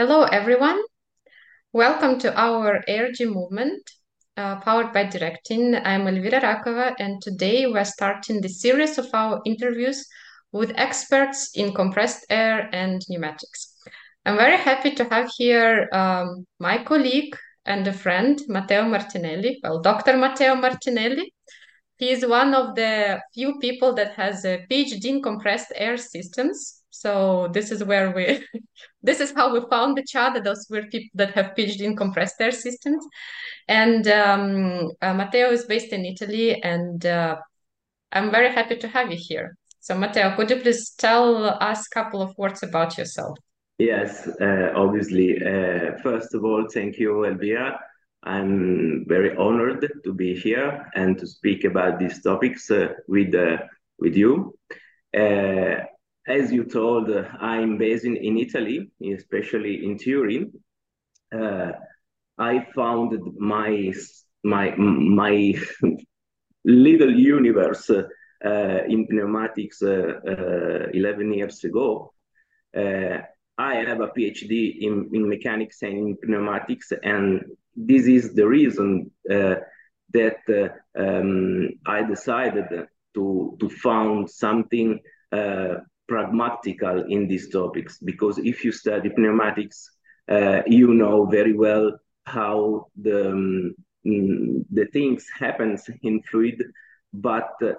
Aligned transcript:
Hello, 0.00 0.22
everyone. 0.22 0.80
Welcome 1.74 2.18
to 2.20 2.34
our 2.34 2.82
ARG 2.88 3.20
movement, 3.20 3.82
uh, 4.34 4.58
powered 4.60 4.94
by 4.94 5.04
Directin. 5.04 5.78
I'm 5.84 6.08
Elvira 6.08 6.40
Rakova, 6.40 6.94
and 6.98 7.20
today 7.20 7.66
we're 7.66 7.84
starting 7.84 8.40
the 8.40 8.48
series 8.48 8.96
of 8.96 9.08
our 9.12 9.42
interviews 9.44 10.06
with 10.52 10.72
experts 10.76 11.50
in 11.54 11.74
compressed 11.74 12.24
air 12.30 12.70
and 12.72 13.02
pneumatics. 13.10 13.74
I'm 14.24 14.38
very 14.38 14.56
happy 14.56 14.92
to 14.92 15.04
have 15.04 15.30
here 15.36 15.86
um, 15.92 16.46
my 16.58 16.82
colleague 16.82 17.36
and 17.66 17.86
a 17.86 17.92
friend, 17.92 18.40
Matteo 18.48 18.88
Martinelli, 18.88 19.60
well, 19.62 19.82
Dr. 19.82 20.16
Matteo 20.16 20.54
Martinelli. 20.54 21.30
He 21.98 22.08
is 22.08 22.24
one 22.24 22.54
of 22.54 22.74
the 22.74 23.20
few 23.34 23.58
people 23.58 23.92
that 23.96 24.14
has 24.14 24.46
a 24.46 24.64
PhD 24.70 25.04
in 25.04 25.22
compressed 25.22 25.74
air 25.76 25.98
systems 25.98 26.79
so 26.90 27.48
this 27.52 27.70
is 27.70 27.82
where 27.84 28.10
we, 28.10 28.44
this 29.02 29.20
is 29.20 29.32
how 29.32 29.52
we 29.52 29.60
found 29.70 29.98
each 29.98 30.14
other. 30.14 30.40
Those 30.40 30.66
were 30.70 30.82
people 30.82 31.10
that 31.14 31.34
have 31.34 31.54
PhD 31.56 31.80
in 31.80 31.96
compressed 31.96 32.40
air 32.40 32.52
systems. 32.52 33.04
And 33.68 34.06
um, 34.08 34.90
uh, 35.00 35.14
Matteo 35.14 35.50
is 35.50 35.64
based 35.64 35.92
in 35.92 36.04
Italy, 36.04 36.62
and 36.62 37.04
uh, 37.06 37.36
I'm 38.12 38.30
very 38.30 38.52
happy 38.52 38.76
to 38.76 38.88
have 38.88 39.10
you 39.10 39.18
here. 39.18 39.56
So 39.80 39.94
Matteo, 39.94 40.36
could 40.36 40.50
you 40.50 40.56
please 40.56 40.90
tell 40.90 41.44
us 41.44 41.86
a 41.86 41.94
couple 41.94 42.20
of 42.20 42.36
words 42.36 42.62
about 42.62 42.98
yourself? 42.98 43.38
Yes, 43.78 44.28
uh, 44.40 44.72
obviously. 44.74 45.36
Uh, 45.42 45.96
first 46.02 46.34
of 46.34 46.44
all, 46.44 46.66
thank 46.68 46.98
you, 46.98 47.24
Elvira. 47.24 47.80
I'm 48.22 49.06
very 49.08 49.34
honored 49.36 49.88
to 50.04 50.12
be 50.12 50.34
here 50.34 50.86
and 50.94 51.18
to 51.18 51.26
speak 51.26 51.64
about 51.64 51.98
these 51.98 52.20
topics 52.22 52.70
uh, 52.70 52.88
with 53.08 53.34
uh, 53.34 53.56
with 53.98 54.16
you. 54.16 54.58
Uh, 55.16 55.84
as 56.26 56.52
you 56.52 56.64
told, 56.64 57.10
uh, 57.10 57.24
I'm 57.40 57.78
based 57.78 58.04
in, 58.04 58.16
Italy, 58.16 58.90
especially 59.14 59.84
in 59.84 59.98
Turin. 59.98 60.52
Uh, 61.34 61.72
I 62.38 62.66
founded 62.74 63.22
my 63.38 63.92
my 64.42 64.74
my 64.76 65.54
little 66.64 67.14
universe 67.14 67.90
uh, 67.90 68.84
in 68.88 69.06
pneumatics 69.10 69.82
uh, 69.82 70.14
uh, 70.26 70.86
11 70.92 71.32
years 71.34 71.62
ago. 71.64 72.12
Uh, 72.76 73.18
I 73.58 73.74
have 73.74 74.00
a 74.00 74.08
PhD 74.08 74.78
in, 74.80 75.10
in 75.12 75.28
mechanics 75.28 75.82
and 75.82 75.92
in 75.92 76.18
pneumatics, 76.24 76.92
and 77.02 77.44
this 77.76 78.06
is 78.06 78.32
the 78.34 78.48
reason 78.48 79.10
that 79.24 80.70
um, 80.98 81.68
I 81.86 82.02
decided 82.02 82.88
to 83.14 83.56
to 83.60 83.68
found 83.68 84.30
something 84.30 85.00
pragmatical 86.10 87.04
in 87.08 87.28
these 87.28 87.48
topics 87.50 87.98
because 87.98 88.36
if 88.38 88.64
you 88.64 88.72
study 88.72 89.10
pneumatics, 89.16 89.78
uh, 90.28 90.60
you 90.66 90.92
know 90.92 91.24
very 91.26 91.54
well 91.54 91.86
how 92.24 92.86
the 93.00 93.30
um, 93.30 93.74
the 94.04 94.86
things 94.92 95.26
happens 95.38 95.88
in 96.02 96.20
fluid, 96.22 96.58
but 97.12 97.52
uh, 97.62 97.74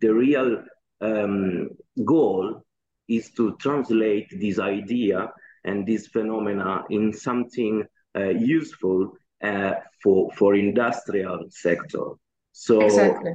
the 0.00 0.12
real 0.14 0.62
um, 1.00 1.70
goal 2.04 2.62
is 3.08 3.32
to 3.32 3.56
translate 3.56 4.28
this 4.40 4.58
idea 4.60 5.32
and 5.64 5.84
this 5.84 6.06
phenomena 6.06 6.84
in 6.90 7.12
something 7.12 7.84
uh, 8.16 8.32
useful 8.58 9.12
uh, 9.42 9.72
for 10.00 10.30
for 10.36 10.54
industrial 10.54 11.40
sector. 11.50 12.06
So 12.52 12.82
exactly. 12.82 13.34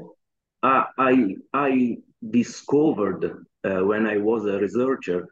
I 0.64 0.86
I, 0.98 1.36
I 1.54 1.98
discovered 2.40 3.46
when 3.84 4.06
I 4.08 4.18
was 4.18 4.46
a 4.46 4.60
researcher 4.60 5.28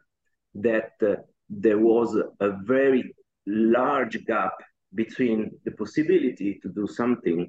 that 0.54 0.92
uh, 1.02 1.16
there 1.48 1.78
was 1.78 2.16
a 2.40 2.50
very 2.62 3.14
large 3.46 4.24
gap 4.26 4.52
between 4.94 5.50
the 5.64 5.70
possibility 5.72 6.58
to 6.62 6.68
do 6.68 6.86
something 6.86 7.48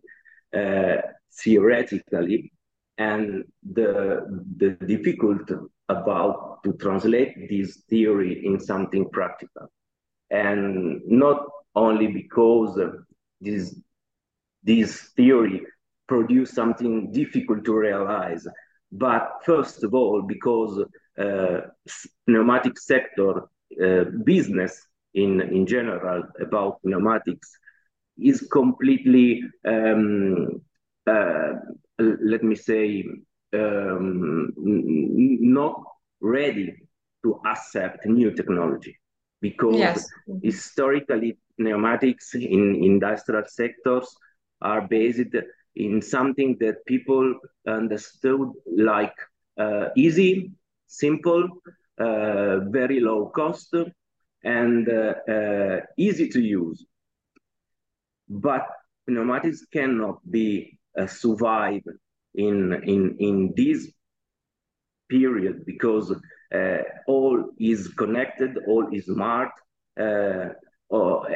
uh, 0.55 0.97
theoretically 1.43 2.51
and 2.97 3.43
the 3.73 4.25
the 4.57 4.69
difficult 4.85 5.49
about 5.89 6.63
to 6.63 6.73
translate 6.73 7.49
this 7.49 7.83
theory 7.89 8.45
in 8.45 8.59
something 8.59 9.09
practical. 9.09 9.67
And 10.29 11.01
not 11.05 11.45
only 11.75 12.07
because 12.07 12.79
this 13.39 13.79
this 14.63 15.09
theory 15.15 15.61
produce 16.07 16.51
something 16.51 17.11
difficult 17.11 17.63
to 17.65 17.73
realize 17.77 18.45
but 18.91 19.41
first 19.45 19.83
of 19.83 19.93
all, 19.93 20.21
because 20.21 20.83
uh, 21.17 21.61
pneumatic 22.27 22.79
sector 22.79 23.43
uh, 23.83 24.03
business 24.23 24.87
in, 25.13 25.41
in 25.41 25.65
general 25.65 26.23
about 26.39 26.79
pneumatics 26.83 27.51
is 28.17 28.47
completely, 28.51 29.43
um, 29.65 30.61
uh, 31.05 31.53
let 31.99 32.43
me 32.43 32.55
say, 32.55 33.03
um, 33.53 34.53
not 34.57 35.81
ready 36.21 36.75
to 37.23 37.39
accept 37.45 38.05
new 38.05 38.31
technology 38.31 38.97
because 39.41 39.77
yes. 39.77 40.07
historically 40.41 41.37
pneumatics 41.57 42.35
in 42.35 42.75
industrial 42.83 43.43
sectors 43.47 44.15
are 44.61 44.81
based 44.87 45.33
in 45.77 46.01
something 46.01 46.57
that 46.59 46.85
people 46.85 47.35
understood 47.67 48.49
like 48.75 49.13
uh, 49.57 49.89
easy, 49.95 50.51
simple, 50.87 51.47
uh, 51.99 52.59
very 52.69 52.99
low 52.99 53.27
cost, 53.29 53.73
and 54.43 54.89
uh, 54.89 55.13
uh 55.31 55.79
easy 55.97 56.29
to 56.29 56.41
use. 56.41 56.85
But 58.29 58.65
pneumatics 59.07 59.65
cannot 59.71 60.19
be 60.29 60.79
uh, 60.97 61.07
survive 61.07 61.83
in 62.35 62.73
in 62.83 63.15
in 63.19 63.53
this 63.55 63.91
period 65.09 65.65
because 65.65 66.11
uh, 66.53 66.81
all 67.07 67.51
is 67.59 67.87
connected, 67.89 68.57
all 68.67 68.87
is 68.91 69.05
smart 69.05 69.51
or 70.89 71.27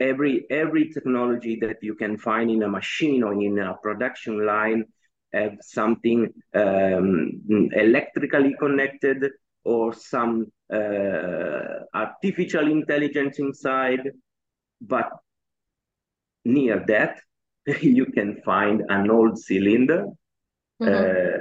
every 0.00 0.46
every 0.50 0.90
technology 0.90 1.58
that 1.60 1.76
you 1.82 1.94
can 1.94 2.16
find 2.16 2.50
in 2.50 2.62
a 2.62 2.68
machine 2.68 3.22
or 3.22 3.34
in 3.34 3.58
a 3.58 3.74
production 3.82 4.46
line 4.46 4.84
have 5.32 5.56
something 5.60 6.32
um, 6.54 7.42
electrically 7.74 8.54
connected 8.58 9.30
or 9.64 9.92
some 9.92 10.46
uh, 10.72 11.80
artificial 11.94 12.70
intelligence 12.70 13.38
inside 13.38 14.12
but 14.80 15.10
near 16.44 16.84
that 16.86 17.20
you 17.82 18.06
can 18.06 18.40
find 18.44 18.82
an 18.88 19.10
old 19.10 19.38
cylinder 19.38 20.06
mm-hmm. 20.80 20.88
uh, 20.88 21.38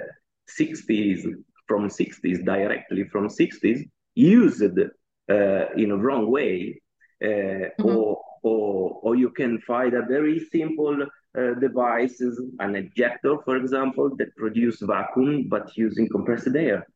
60s 0.59 1.25
from 1.67 1.87
60s 1.87 2.43
directly 2.43 3.03
from 3.05 3.27
60s 3.27 3.81
used 4.15 4.63
uh, 4.63 5.65
in 5.75 5.91
a 5.91 5.97
wrong 5.97 6.29
way 6.29 6.81
mm-hmm. 7.25 7.85
or, 7.85 8.21
or, 8.43 8.99
or 9.03 9.15
you 9.15 9.29
can 9.29 9.59
find 9.61 9.93
a 9.93 10.03
very 10.03 10.39
simple 10.51 11.05
uh, 11.37 11.53
devices, 11.59 12.41
an 12.59 12.75
ejector, 12.75 13.37
for 13.43 13.57
example, 13.57 14.15
that 14.17 14.35
produce 14.35 14.81
vacuum 14.81 15.47
but 15.49 15.75
using 15.75 16.07
compressed 16.09 16.55
air. 16.55 16.87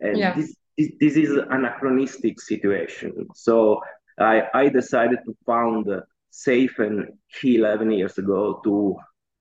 And 0.00 0.16
yeah. 0.16 0.34
this, 0.34 0.54
this, 0.76 0.92
this 1.00 1.16
is 1.16 1.30
an 1.30 1.46
anachronistic 1.50 2.40
situation. 2.40 3.28
So 3.34 3.80
I, 4.18 4.42
I 4.54 4.68
decided 4.68 5.18
to 5.26 5.36
found 5.46 5.88
uh, 5.88 6.00
Safen 6.32 7.06
11 7.42 7.90
years 7.90 8.18
ago 8.18 8.60
to 8.64 8.96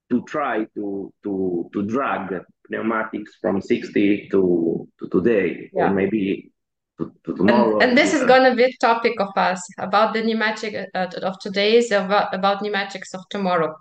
to 0.09 0.23
try 0.23 0.65
to 0.75 1.13
to 1.23 1.69
to 1.71 1.83
drag 1.83 2.41
pneumatics 2.69 3.33
from 3.41 3.61
60 3.61 4.29
to 4.31 4.87
to 4.99 5.07
today 5.09 5.69
yeah. 5.73 5.83
or 5.83 5.93
maybe 5.93 6.21
to, 6.23 6.41
to 6.41 6.41
tomorrow. 6.41 6.58
And, 6.99 7.81
and 7.81 7.97
this 7.97 8.13
is 8.13 8.25
going 8.25 8.49
to 8.49 8.55
be 8.55 8.75
topic 8.81 9.13
of 9.19 9.29
us 9.35 9.61
about 9.77 10.13
the 10.13 10.21
pneumatic 10.21 10.75
uh, 10.93 11.07
of 11.21 11.39
today's 11.39 11.91
about, 11.91 12.33
about 12.33 12.61
pneumatics 12.61 13.13
of 13.13 13.21
tomorrow. 13.29 13.75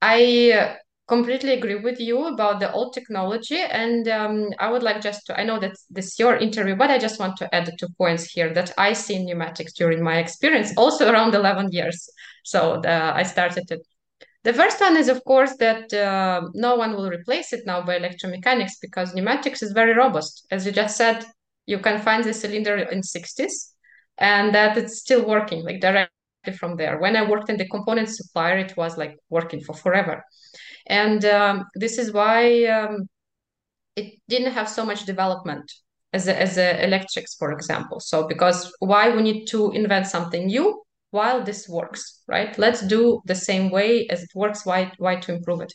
I 0.00 0.52
uh, 0.52 0.74
completely 1.06 1.52
agree 1.52 1.74
with 1.74 2.00
you 2.00 2.26
about 2.26 2.60
the 2.60 2.72
old 2.72 2.94
technology 2.94 3.58
and 3.58 4.08
um, 4.08 4.48
i 4.58 4.70
would 4.70 4.82
like 4.82 5.02
just 5.02 5.26
to 5.26 5.38
i 5.38 5.44
know 5.44 5.60
that 5.60 5.76
this 5.90 6.06
is 6.06 6.18
your 6.18 6.36
interview 6.36 6.74
but 6.74 6.90
i 6.90 6.96
just 6.96 7.20
want 7.20 7.36
to 7.36 7.54
add 7.54 7.70
two 7.78 7.88
points 7.98 8.24
here 8.24 8.54
that 8.54 8.72
i 8.78 8.92
see 8.92 9.18
pneumatics 9.22 9.74
during 9.74 10.02
my 10.02 10.16
experience 10.16 10.72
also 10.76 11.10
around 11.10 11.34
11 11.34 11.68
years. 11.72 12.08
So 12.44 12.80
the, 12.82 13.14
i 13.14 13.22
started 13.22 13.70
it. 13.70 13.80
The 14.44 14.52
first 14.52 14.80
one 14.80 14.96
is 14.96 15.08
of 15.08 15.22
course 15.24 15.56
that 15.56 15.92
uh, 15.92 16.42
no 16.54 16.76
one 16.76 16.92
will 16.94 17.10
replace 17.10 17.52
it 17.52 17.64
now 17.66 17.82
by 17.82 17.98
electromechanics 17.98 18.74
because 18.80 19.14
pneumatics 19.14 19.62
is 19.62 19.72
very 19.72 19.94
robust. 19.94 20.46
As 20.50 20.66
you 20.66 20.72
just 20.72 20.96
said 20.96 21.24
you 21.66 21.78
can 21.78 22.00
find 22.00 22.24
the 22.24 22.34
cylinder 22.34 22.76
in 22.76 23.02
60s 23.02 23.74
and 24.18 24.54
that 24.54 24.76
it's 24.76 24.98
still 24.98 25.26
working 25.26 25.64
like 25.64 25.80
directly 25.80 26.10
from 26.58 26.76
there. 26.76 26.98
When 26.98 27.16
I 27.16 27.28
worked 27.28 27.50
in 27.50 27.56
the 27.56 27.68
component 27.68 28.08
supplier, 28.08 28.58
it 28.58 28.76
was 28.76 28.96
like 28.96 29.16
working 29.30 29.60
for 29.60 29.74
forever. 29.74 30.22
And 30.86 31.24
um, 31.24 31.64
this 31.74 31.98
is 31.98 32.12
why 32.12 32.64
um, 32.66 33.08
it 33.96 34.14
didn't 34.28 34.52
have 34.52 34.68
so 34.68 34.84
much 34.84 35.06
development 35.06 35.70
as 36.12 36.28
a, 36.28 36.40
as 36.40 36.58
a 36.58 36.84
electrics, 36.84 37.34
for 37.34 37.52
example. 37.52 38.00
So 38.00 38.26
because 38.26 38.72
why 38.78 39.14
we 39.14 39.22
need 39.22 39.46
to 39.46 39.72
invent 39.72 40.06
something 40.06 40.46
new 40.46 40.82
while 41.10 41.42
this 41.42 41.68
works, 41.68 42.22
right? 42.28 42.56
Let's 42.58 42.86
do 42.86 43.20
the 43.24 43.34
same 43.34 43.70
way 43.70 44.06
as 44.08 44.22
it 44.22 44.30
works. 44.34 44.66
Why 44.66 44.92
why 44.98 45.16
to 45.16 45.34
improve 45.34 45.60
it? 45.62 45.72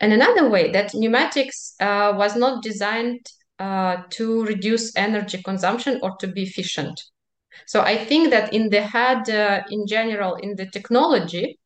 And 0.00 0.12
another 0.12 0.48
way 0.48 0.70
that 0.72 0.94
pneumatics 0.94 1.74
uh, 1.80 2.12
was 2.16 2.34
not 2.34 2.62
designed 2.62 3.24
uh, 3.64 4.02
to 4.10 4.44
reduce 4.44 4.94
energy 4.96 5.40
consumption 5.42 5.98
or 6.02 6.10
to 6.20 6.26
be 6.26 6.42
efficient. 6.42 7.00
So 7.66 7.80
I 7.80 7.96
think 7.96 8.30
that 8.30 8.52
in 8.52 8.68
the 8.68 8.82
head, 8.82 9.30
uh, 9.30 9.62
in 9.70 9.86
general, 9.86 10.34
in 10.34 10.54
the 10.56 10.66
technology, 10.66 11.58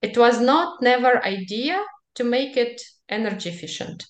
it 0.00 0.16
was 0.16 0.40
not 0.40 0.80
never 0.80 1.12
idea 1.24 1.78
to 2.14 2.24
make 2.24 2.56
it 2.56 2.80
energy 3.08 3.50
efficient. 3.50 4.02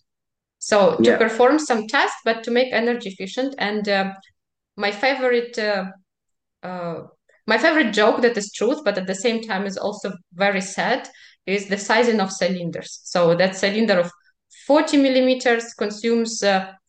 So 0.59 0.97
to 0.99 1.11
yeah. 1.11 1.19
perform 1.19 1.59
some 1.59 1.89
tests, 1.89 2.21
but 2.25 2.44
to 2.44 2.50
make 2.53 2.73
energy 2.73 3.09
efficient. 3.09 3.56
And 3.59 3.89
uh, 3.89 4.12
my 4.77 4.93
favorite, 4.93 5.59
uh, 5.59 5.87
uh, 6.62 7.00
my 7.49 7.59
favorite 7.59 7.93
joke 7.93 8.23
that 8.23 8.37
is 8.37 8.53
truth, 8.53 8.85
but 8.85 8.99
at 8.99 9.09
the 9.09 9.21
same 9.27 9.43
time 9.43 9.67
is 9.67 9.77
also 9.77 10.12
very 10.35 10.61
sad, 10.61 11.09
is 11.47 11.67
the 11.67 11.79
sizing 11.79 12.21
of 12.21 12.31
cylinders. 12.31 13.00
So 13.03 13.35
that 13.35 13.56
cylinder 13.56 13.99
of 13.99 14.12
40 14.69 14.99
millimeters 14.99 15.75
consumes 15.75 16.41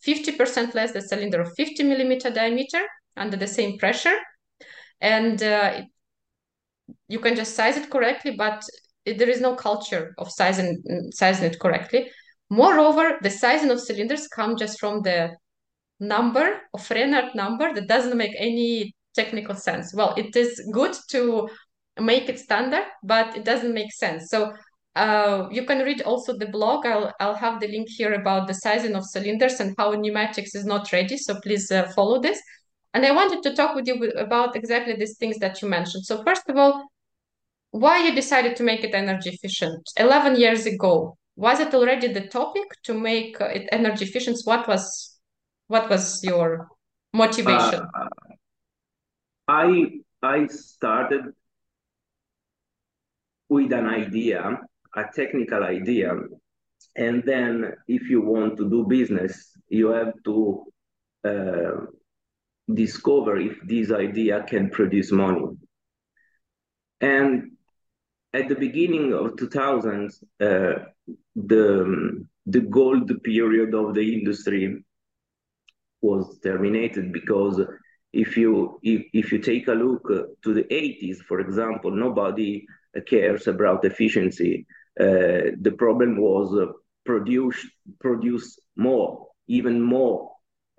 50% 0.06 0.68
uh, 0.68 0.72
less 0.74 0.92
the 0.92 1.02
cylinder 1.02 1.42
of 1.42 1.54
50 1.56 1.84
millimeter 1.84 2.30
diameter 2.30 2.82
under 3.16 3.38
the 3.38 3.48
same 3.48 3.78
pressure. 3.78 4.18
And 5.02 5.42
uh, 5.42 5.82
you 7.08 7.20
can 7.20 7.36
just 7.36 7.56
size 7.56 7.78
it 7.78 7.90
correctly, 7.90 8.36
but 8.38 8.64
it, 9.06 9.18
there 9.18 9.30
is 9.30 9.42
no 9.42 9.56
culture 9.56 10.14
of 10.18 10.32
sizing, 10.32 10.82
sizing 11.12 11.46
it 11.46 11.60
correctly. 11.60 12.10
Moreover, 12.50 13.18
the 13.22 13.30
sizing 13.30 13.72
of 13.72 13.80
cylinders 13.80 14.28
come 14.28 14.58
just 14.58 14.80
from 14.80 15.02
the 15.02 15.32
number 16.00 16.62
of 16.74 16.90
Renard 16.90 17.36
number 17.36 17.74
that 17.74 17.88
doesn't 17.88 18.18
make 18.18 18.36
any 18.38 18.94
technical 19.16 19.56
sense. 19.56 19.94
Well, 19.94 20.14
it 20.18 20.36
is 20.36 20.62
good 20.72 20.96
to 21.10 21.50
make 22.00 22.30
it 22.30 22.40
standard, 22.40 22.86
but 23.04 23.38
it 23.38 23.46
doesn't 23.46 23.74
make 23.74 23.92
sense. 23.94 24.30
So 24.30 24.54
uh, 24.96 25.48
you 25.52 25.66
can 25.66 25.80
read 25.80 26.02
also 26.04 26.38
the 26.38 26.48
blog. 26.48 26.86
I'll, 26.86 27.14
I'll 27.20 27.36
have 27.36 27.60
the 27.60 27.68
link 27.68 27.90
here 27.90 28.14
about 28.14 28.48
the 28.48 28.54
sizing 28.54 28.96
of 28.96 29.06
cylinders 29.06 29.60
and 29.60 29.76
how 29.78 29.92
pneumatics 29.92 30.54
is 30.54 30.66
not 30.66 30.92
ready. 30.92 31.18
So 31.18 31.40
please 31.42 31.72
uh, 31.72 31.92
follow 31.96 32.22
this. 32.22 32.40
And 32.94 33.06
I 33.06 33.12
wanted 33.12 33.42
to 33.44 33.56
talk 33.56 33.76
with 33.76 33.88
you 33.88 33.96
about 34.12 34.56
exactly 34.56 34.96
these 34.96 35.18
things 35.18 35.40
that 35.40 35.62
you 35.62 35.68
mentioned. 35.68 36.06
So 36.06 36.24
first 36.24 36.48
of 36.48 36.58
all, 36.58 36.88
why 37.72 38.06
you 38.06 38.14
decided 38.14 38.56
to 38.58 38.64
make 38.64 38.84
it 38.84 38.94
energy 38.94 39.32
efficient 39.32 39.82
11 39.98 40.40
years 40.40 40.68
ago? 40.68 41.18
Was 41.36 41.60
it 41.60 41.74
already 41.74 42.14
the 42.14 42.28
topic 42.28 42.66
to 42.84 42.94
make 42.94 43.38
it 43.42 43.68
energy 43.72 44.06
efficient? 44.06 44.38
What 44.44 44.68
was 44.68 45.18
what 45.68 45.90
was 45.90 46.24
your 46.24 46.68
motivation? 47.14 47.82
Uh, 47.82 48.08
I 49.48 49.86
I 50.22 50.46
started 50.46 51.34
with 53.50 53.74
an 53.74 53.88
idea, 53.88 54.60
a 54.96 55.04
technical 55.16 55.64
idea. 55.64 56.14
And 56.96 57.24
then 57.24 57.74
if 57.88 58.10
you 58.10 58.22
want 58.22 58.58
to 58.58 58.70
do 58.70 58.86
business, 58.86 59.58
you 59.70 59.88
have 59.90 60.14
to 60.26 60.64
uh, 61.26 61.86
discover 62.72 63.38
if 63.38 63.58
this 63.66 63.92
idea 63.92 64.44
can 64.44 64.70
produce 64.70 65.12
money. 65.12 65.46
And 67.02 67.52
at 68.34 68.48
the 68.50 68.56
beginning 68.56 69.14
of 69.14 69.36
2000s, 69.36 70.24
uh, 70.42 70.84
the, 71.36 72.26
the 72.46 72.62
gold 72.62 73.12
period 73.24 73.74
of 73.74 73.94
the 73.94 74.14
industry 74.14 74.84
was 76.02 76.38
terminated 76.44 77.12
because 77.12 77.62
if 78.12 78.38
you 78.38 78.80
if, 78.84 79.02
if 79.14 79.32
you 79.32 79.40
take 79.40 79.68
a 79.68 79.74
look 79.74 80.08
to 80.44 80.54
the 80.54 80.64
80s, 80.64 81.18
for 81.28 81.40
example, 81.40 81.92
nobody 81.92 82.66
cares 83.08 83.48
about 83.48 83.84
efficiency. 83.86 84.68
Uh, 85.00 85.56
the 85.62 85.74
problem 85.78 86.18
was 86.18 86.54
uh, 86.54 86.72
produce 87.06 87.68
produce 88.00 88.60
more, 88.76 89.28
even 89.48 89.82
more. 89.82 90.32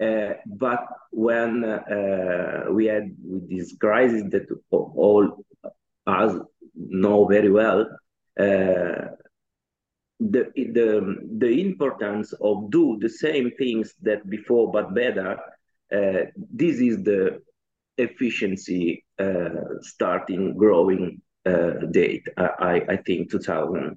Uh, 0.02 0.34
but 0.46 0.86
when 1.10 1.64
uh, 1.64 2.64
we 2.70 2.86
had 2.86 3.14
with 3.22 3.48
this 3.48 3.76
crisis 3.80 4.22
that 4.30 4.46
all 4.70 5.44
us 6.06 6.36
know 6.74 7.26
very 7.26 7.50
well, 7.50 7.80
uh, 8.38 9.08
the 10.20 10.50
the 10.54 11.16
the 11.38 11.60
importance 11.60 12.32
of 12.40 12.70
do 12.70 12.98
the 13.00 13.08
same 13.08 13.50
things 13.58 13.94
that 14.02 14.28
before 14.30 14.70
but 14.70 14.94
better. 14.94 15.38
Uh, 15.92 16.26
this 16.52 16.80
is 16.80 17.02
the 17.04 17.40
efficiency 17.98 19.04
starting 19.80 20.56
growing 20.56 21.02
uh, 21.06 21.33
date, 21.90 22.26
I, 22.36 22.82
I 22.88 22.96
think 22.96 23.30
2000. 23.30 23.96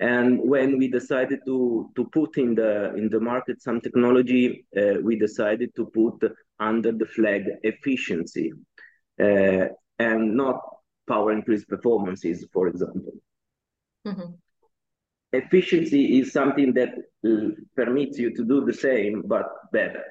And 0.00 0.40
when 0.40 0.78
we 0.78 0.88
decided 0.88 1.40
to, 1.46 1.90
to 1.96 2.04
put 2.06 2.38
in 2.38 2.54
the, 2.54 2.94
in 2.94 3.08
the 3.08 3.20
market 3.20 3.60
some 3.60 3.80
technology, 3.80 4.64
uh, 4.76 5.00
we 5.02 5.18
decided 5.18 5.74
to 5.74 5.86
put 5.86 6.22
under 6.60 6.92
the 6.92 7.06
flag 7.06 7.44
efficiency 7.62 8.52
uh, 9.20 9.66
and 9.98 10.36
not 10.36 10.60
power 11.08 11.32
increase 11.32 11.64
performances, 11.64 12.46
for 12.52 12.68
example. 12.68 13.12
Mm-hmm. 14.06 14.34
Efficiency 15.32 16.20
is 16.20 16.32
something 16.32 16.72
that 16.74 16.90
uh, 17.26 17.50
permits 17.76 18.18
you 18.18 18.34
to 18.34 18.44
do 18.44 18.64
the 18.64 18.72
same, 18.72 19.22
but 19.26 19.46
better 19.72 20.04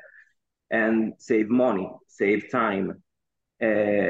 and 0.70 1.14
save 1.18 1.50
money, 1.50 1.90
save 2.08 2.52
time. 2.52 3.02
Uh, 3.62 4.10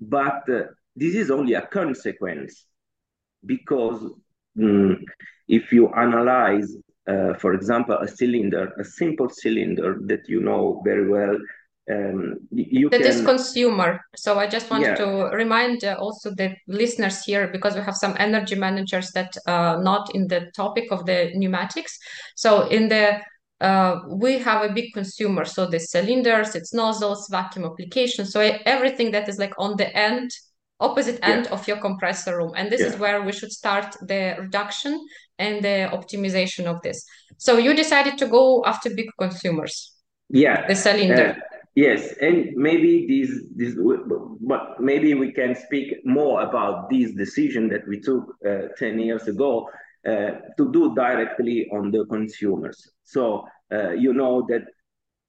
but 0.00 0.42
uh, 0.50 0.64
this 0.96 1.14
is 1.14 1.30
only 1.30 1.54
a 1.54 1.62
consequence 1.66 2.66
because 3.44 4.02
mm, 4.58 4.96
if 5.46 5.72
you 5.72 5.88
analyze, 5.94 6.74
uh, 7.06 7.34
for 7.34 7.54
example, 7.54 7.96
a 7.98 8.08
cylinder, 8.08 8.72
a 8.80 8.84
simple 8.84 9.28
cylinder 9.28 9.98
that 10.06 10.28
you 10.28 10.40
know 10.40 10.82
very 10.84 11.08
well, 11.08 11.36
um, 11.88 12.38
you 12.50 12.88
that 12.90 13.02
can... 13.02 13.10
is 13.10 13.22
consumer. 13.22 14.00
So 14.16 14.38
I 14.38 14.48
just 14.48 14.70
wanted 14.70 14.98
yeah. 14.98 15.04
to 15.04 15.36
remind 15.36 15.84
uh, 15.84 15.96
also 16.00 16.34
the 16.34 16.56
listeners 16.66 17.22
here 17.22 17.48
because 17.48 17.74
we 17.74 17.82
have 17.82 17.94
some 17.94 18.16
energy 18.18 18.56
managers 18.56 19.12
that 19.12 19.36
are 19.46 19.80
not 19.82 20.12
in 20.14 20.26
the 20.26 20.50
topic 20.56 20.90
of 20.90 21.06
the 21.06 21.30
pneumatics. 21.34 21.96
So 22.34 22.66
in 22.68 22.88
the 22.88 23.20
uh, 23.60 24.00
we 24.08 24.38
have 24.38 24.68
a 24.68 24.72
big 24.72 24.92
consumer. 24.92 25.44
So 25.44 25.66
the 25.66 25.78
cylinders, 25.78 26.54
its 26.54 26.74
nozzles, 26.74 27.28
vacuum 27.30 27.64
application. 27.64 28.26
So 28.26 28.40
everything 28.40 29.12
that 29.12 29.28
is 29.28 29.38
like 29.38 29.54
on 29.58 29.76
the 29.76 29.94
end 29.96 30.30
opposite 30.80 31.18
end 31.22 31.46
yeah. 31.46 31.52
of 31.52 31.66
your 31.66 31.78
compressor 31.78 32.36
room. 32.36 32.52
And 32.56 32.70
this 32.70 32.80
yeah. 32.80 32.88
is 32.88 32.96
where 32.98 33.22
we 33.22 33.32
should 33.32 33.52
start 33.52 33.96
the 34.02 34.36
reduction 34.38 35.00
and 35.38 35.64
the 35.64 35.88
optimization 35.92 36.66
of 36.66 36.82
this. 36.82 37.04
So 37.38 37.58
you 37.58 37.74
decided 37.74 38.18
to 38.18 38.26
go 38.26 38.64
after 38.64 38.90
big 38.90 39.08
consumers. 39.18 39.92
Yeah. 40.28 40.66
The 40.66 40.74
cylinder. 40.74 41.36
Uh, 41.38 41.58
yes. 41.74 42.14
And 42.20 42.54
maybe 42.56 43.06
this 43.06 43.30
this 43.54 43.74
but 44.40 44.80
maybe 44.80 45.14
we 45.14 45.32
can 45.32 45.54
speak 45.54 46.04
more 46.04 46.42
about 46.42 46.90
this 46.90 47.12
decision 47.12 47.68
that 47.68 47.86
we 47.88 48.00
took 48.00 48.24
uh, 48.46 48.68
10 48.78 48.98
years 48.98 49.26
ago 49.28 49.68
uh, 50.06 50.30
to 50.56 50.72
do 50.72 50.94
directly 50.94 51.68
on 51.72 51.90
the 51.90 52.04
consumers. 52.06 52.90
So 53.04 53.46
uh, 53.72 53.90
you 53.90 54.12
know 54.12 54.46
that 54.48 54.62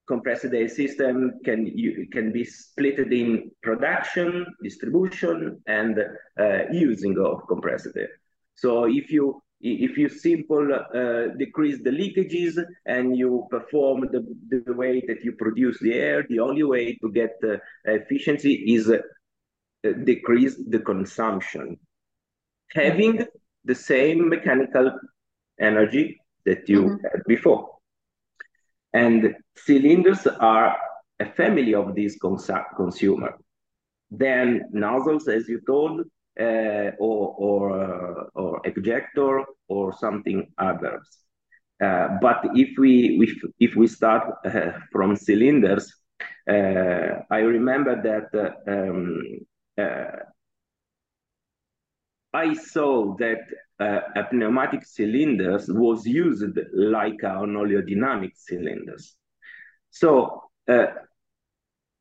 compressed 0.07 0.53
air 0.53 0.69
system 0.69 1.33
can 1.43 1.65
you, 1.65 2.07
can 2.11 2.31
be 2.31 2.43
split 2.43 2.99
in 2.99 3.51
production, 3.61 4.45
distribution, 4.63 5.61
and 5.67 5.99
uh, 6.39 6.59
using 6.71 7.17
of 7.19 7.47
compressed 7.47 7.95
air. 7.95 8.09
So 8.55 8.85
if 8.85 9.11
you 9.11 9.41
if 9.59 9.97
you 9.97 10.07
simple 10.07 10.71
uh, 10.71 11.35
decrease 11.35 11.79
the 11.83 11.89
leakages 11.89 12.63
and 12.85 13.17
you 13.17 13.47
perform 13.49 14.01
the, 14.11 14.23
the 14.49 14.73
way 14.73 15.01
that 15.07 15.23
you 15.23 15.31
produce 15.31 15.79
the 15.79 15.95
air, 15.95 16.23
the 16.29 16.39
only 16.39 16.63
way 16.63 16.93
to 17.01 17.11
get 17.11 17.35
uh, 17.43 17.57
efficiency 17.85 18.53
is 18.75 18.89
uh, 18.89 18.99
decrease 20.03 20.55
the 20.67 20.79
consumption. 20.79 21.77
Having 22.73 23.25
the 23.65 23.75
same 23.75 24.29
mechanical 24.29 24.91
energy 25.59 26.21
that 26.45 26.69
you 26.69 26.81
mm 26.83 26.89
-hmm. 26.89 27.11
had 27.11 27.21
before. 27.27 27.76
And 28.93 29.35
cylinders 29.55 30.25
are 30.27 30.77
a 31.19 31.25
family 31.25 31.73
of 31.73 31.95
these 31.95 32.17
cons 32.21 32.49
consumer. 32.75 33.37
Then 34.09 34.69
nozzles, 34.71 35.27
as 35.27 35.47
you 35.49 35.61
told, 35.65 36.01
uh, 36.39 36.91
or 36.99 37.35
or, 37.37 37.61
uh, 37.71 38.23
or 38.35 38.61
ejector 38.63 39.43
or 39.67 39.93
something 39.93 40.47
others. 40.57 41.07
Uh, 41.83 42.17
but 42.21 42.41
if 42.55 42.77
we 42.77 43.19
if, 43.21 43.51
if 43.59 43.75
we 43.75 43.87
start 43.87 44.33
uh, 44.45 44.71
from 44.91 45.15
cylinders, 45.15 45.93
uh, 46.49 47.21
I 47.29 47.39
remember 47.39 48.01
that 48.01 48.29
uh, 48.33 48.71
um, 48.71 49.21
I 52.33 52.53
saw 52.53 53.15
that 53.17 53.41
uh, 53.79 53.99
a 54.15 54.33
pneumatic 54.33 54.85
cylinders 54.85 55.67
was 55.69 56.05
used 56.05 56.57
like 56.73 57.21
an 57.23 57.53
oleodynamic 57.53 58.31
cylinders. 58.35 59.15
So 59.91 60.43
uh, 60.67 60.87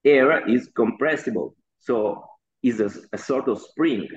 air 0.04 0.49
is 0.49 0.71
compressible. 0.75 1.54
So 1.78 2.25
is 2.62 2.80
a, 2.80 2.90
a, 3.12 3.18
sort 3.18 3.49
of 3.49 3.61
spring. 3.61 4.09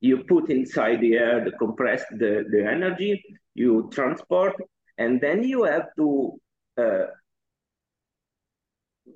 You 0.00 0.24
put 0.24 0.50
inside 0.50 1.00
the 1.00 1.14
air 1.14 1.44
the 1.44 1.52
compressed 1.52 2.06
the, 2.12 2.44
the 2.50 2.64
energy, 2.64 3.22
you 3.54 3.90
transport, 3.92 4.54
and 4.96 5.20
then 5.20 5.42
you 5.42 5.64
have 5.64 5.88
to 5.96 6.40
uh, 6.78 7.06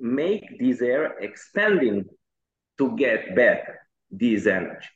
make 0.01 0.59
this 0.59 0.83
air 0.83 1.19
expanding 1.21 2.05
to 2.79 2.97
get 2.97 3.35
back 3.37 3.61
this 4.11 4.47
energy. 4.47 4.89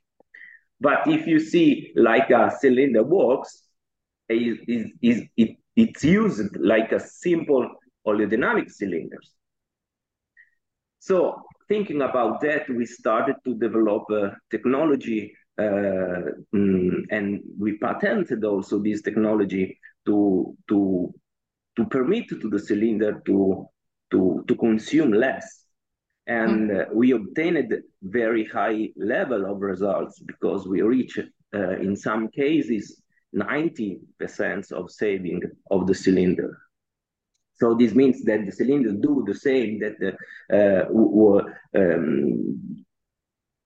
But 0.80 1.06
if 1.06 1.26
you 1.26 1.40
see 1.40 1.92
like 1.96 2.30
a 2.30 2.52
cylinder 2.60 3.02
works, 3.02 3.62
is, 4.28 4.58
is 5.02 5.22
it, 5.36 5.56
it's 5.76 6.04
used 6.04 6.56
like 6.56 6.92
a 6.92 7.00
simple 7.00 7.68
oleodynamic 8.06 8.70
cylinders. 8.70 9.32
So 10.98 11.42
thinking 11.68 12.02
about 12.02 12.40
that, 12.42 12.68
we 12.68 12.84
started 12.86 13.36
to 13.44 13.54
develop 13.54 14.04
a 14.10 14.36
technology 14.50 15.32
uh, 15.58 16.30
mm, 16.54 17.04
and 17.10 17.40
we 17.58 17.78
patented 17.78 18.44
also 18.44 18.78
this 18.80 19.02
technology 19.02 19.78
to, 20.06 20.56
to, 20.68 21.12
to 21.76 21.84
permit 21.86 22.28
to 22.28 22.48
the 22.48 22.58
cylinder 22.58 23.20
to, 23.26 23.66
to, 24.12 24.44
to 24.46 24.54
consume 24.54 25.12
less. 25.12 25.64
And 26.28 26.70
mm. 26.70 26.82
uh, 26.82 26.84
we 26.92 27.12
obtained 27.12 27.72
very 28.02 28.44
high 28.44 28.90
level 28.96 29.46
of 29.46 29.60
results 29.60 30.20
because 30.20 30.68
we 30.68 30.82
reached, 30.82 31.20
uh, 31.54 31.76
in 31.78 31.96
some 31.96 32.28
cases, 32.28 33.02
90% 33.34 34.72
of 34.72 34.90
saving 34.90 35.42
of 35.70 35.86
the 35.86 35.94
cylinder. 35.94 36.58
So 37.54 37.74
this 37.74 37.94
means 37.94 38.22
that 38.24 38.46
the 38.46 38.52
cylinder 38.52 38.92
do 38.92 39.24
the 39.26 39.34
same 39.34 39.80
that 39.80 39.98
the, 39.98 40.12
uh, 40.54 40.86
um, 41.74 42.84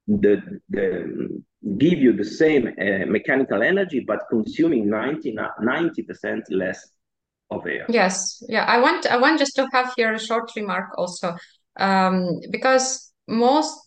the, 0.07 0.61
the 0.71 1.43
give 1.79 1.99
you 1.99 2.13
the 2.13 2.25
same 2.25 2.67
uh, 2.67 3.07
mechanical 3.07 3.63
energy, 3.63 4.01
but 4.01 4.21
consuming 4.31 4.89
90 4.89 6.03
percent 6.03 6.45
less 6.51 6.91
of 7.51 7.67
air. 7.67 7.87
Yes, 7.89 8.43
yeah. 8.49 8.65
I 8.65 8.81
want 8.81 9.07
I 9.07 9.17
want 9.19 9.39
just 9.39 9.55
to 9.57 9.69
have 9.73 9.93
here 9.97 10.13
a 10.13 10.19
short 10.19 10.51
remark 10.57 10.91
also, 10.99 11.37
um, 11.77 12.41
because 12.51 13.13
most 13.29 13.79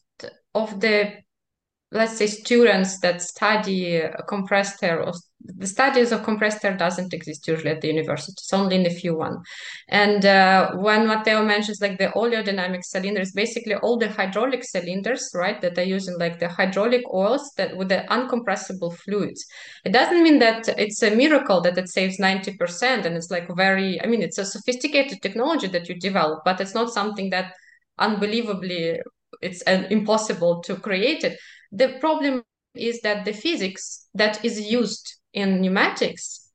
of 0.53 0.79
the 0.79 1.13
let's 1.91 2.17
say 2.17 2.27
students 2.27 2.99
that 2.99 3.21
study 3.21 4.01
compressed 4.27 4.83
air 4.83 5.03
or 5.03 5.13
the 5.47 5.67
studies 5.67 6.11
of 6.11 6.23
compressed 6.23 6.65
air 6.65 6.75
doesn't 6.75 7.13
exist 7.13 7.47
usually 7.47 7.69
at 7.69 7.81
the 7.81 7.87
university 7.87 8.33
it's 8.35 8.51
only 8.51 8.75
in 8.77 8.85
a 8.87 8.89
few 8.89 9.15
one. 9.15 9.37
And 9.89 10.25
uh, 10.25 10.71
when 10.75 11.07
matteo 11.07 11.43
mentions 11.43 11.81
like 11.81 11.99
the 11.99 12.07
oleodynamic 12.07 12.83
cylinders 12.83 13.31
basically 13.31 13.75
all 13.75 13.97
the 13.97 14.09
hydraulic 14.09 14.63
cylinders 14.63 15.29
right 15.35 15.61
that 15.61 15.77
are 15.77 15.83
using 15.83 16.17
like 16.17 16.39
the 16.39 16.49
hydraulic 16.49 17.03
oils 17.13 17.51
that 17.57 17.77
with 17.77 17.89
the 17.89 18.03
uncompressible 18.09 18.95
fluids 18.97 19.45
it 19.83 19.91
doesn't 19.91 20.23
mean 20.23 20.39
that 20.39 20.67
it's 20.79 21.03
a 21.03 21.15
miracle 21.15 21.61
that 21.61 21.77
it 21.77 21.89
saves 21.89 22.19
90% 22.19 23.05
and 23.05 23.15
it's 23.15 23.29
like 23.29 23.47
very 23.55 24.01
i 24.01 24.07
mean 24.07 24.21
it's 24.23 24.39
a 24.39 24.45
sophisticated 24.45 25.21
technology 25.21 25.67
that 25.67 25.87
you 25.87 25.95
develop 25.95 26.41
but 26.43 26.59
it's 26.59 26.73
not 26.73 26.89
something 26.89 27.29
that 27.29 27.53
unbelievably 27.99 28.99
it's 29.41 29.63
uh, 29.67 29.83
impossible 29.89 30.61
to 30.61 30.75
create 30.75 31.23
it 31.23 31.37
the 31.71 31.97
problem 31.99 32.43
is 32.75 33.01
that 33.01 33.25
the 33.25 33.33
physics 33.33 34.07
that 34.13 34.43
is 34.43 34.59
used 34.59 35.15
in 35.33 35.61
pneumatics 35.61 36.45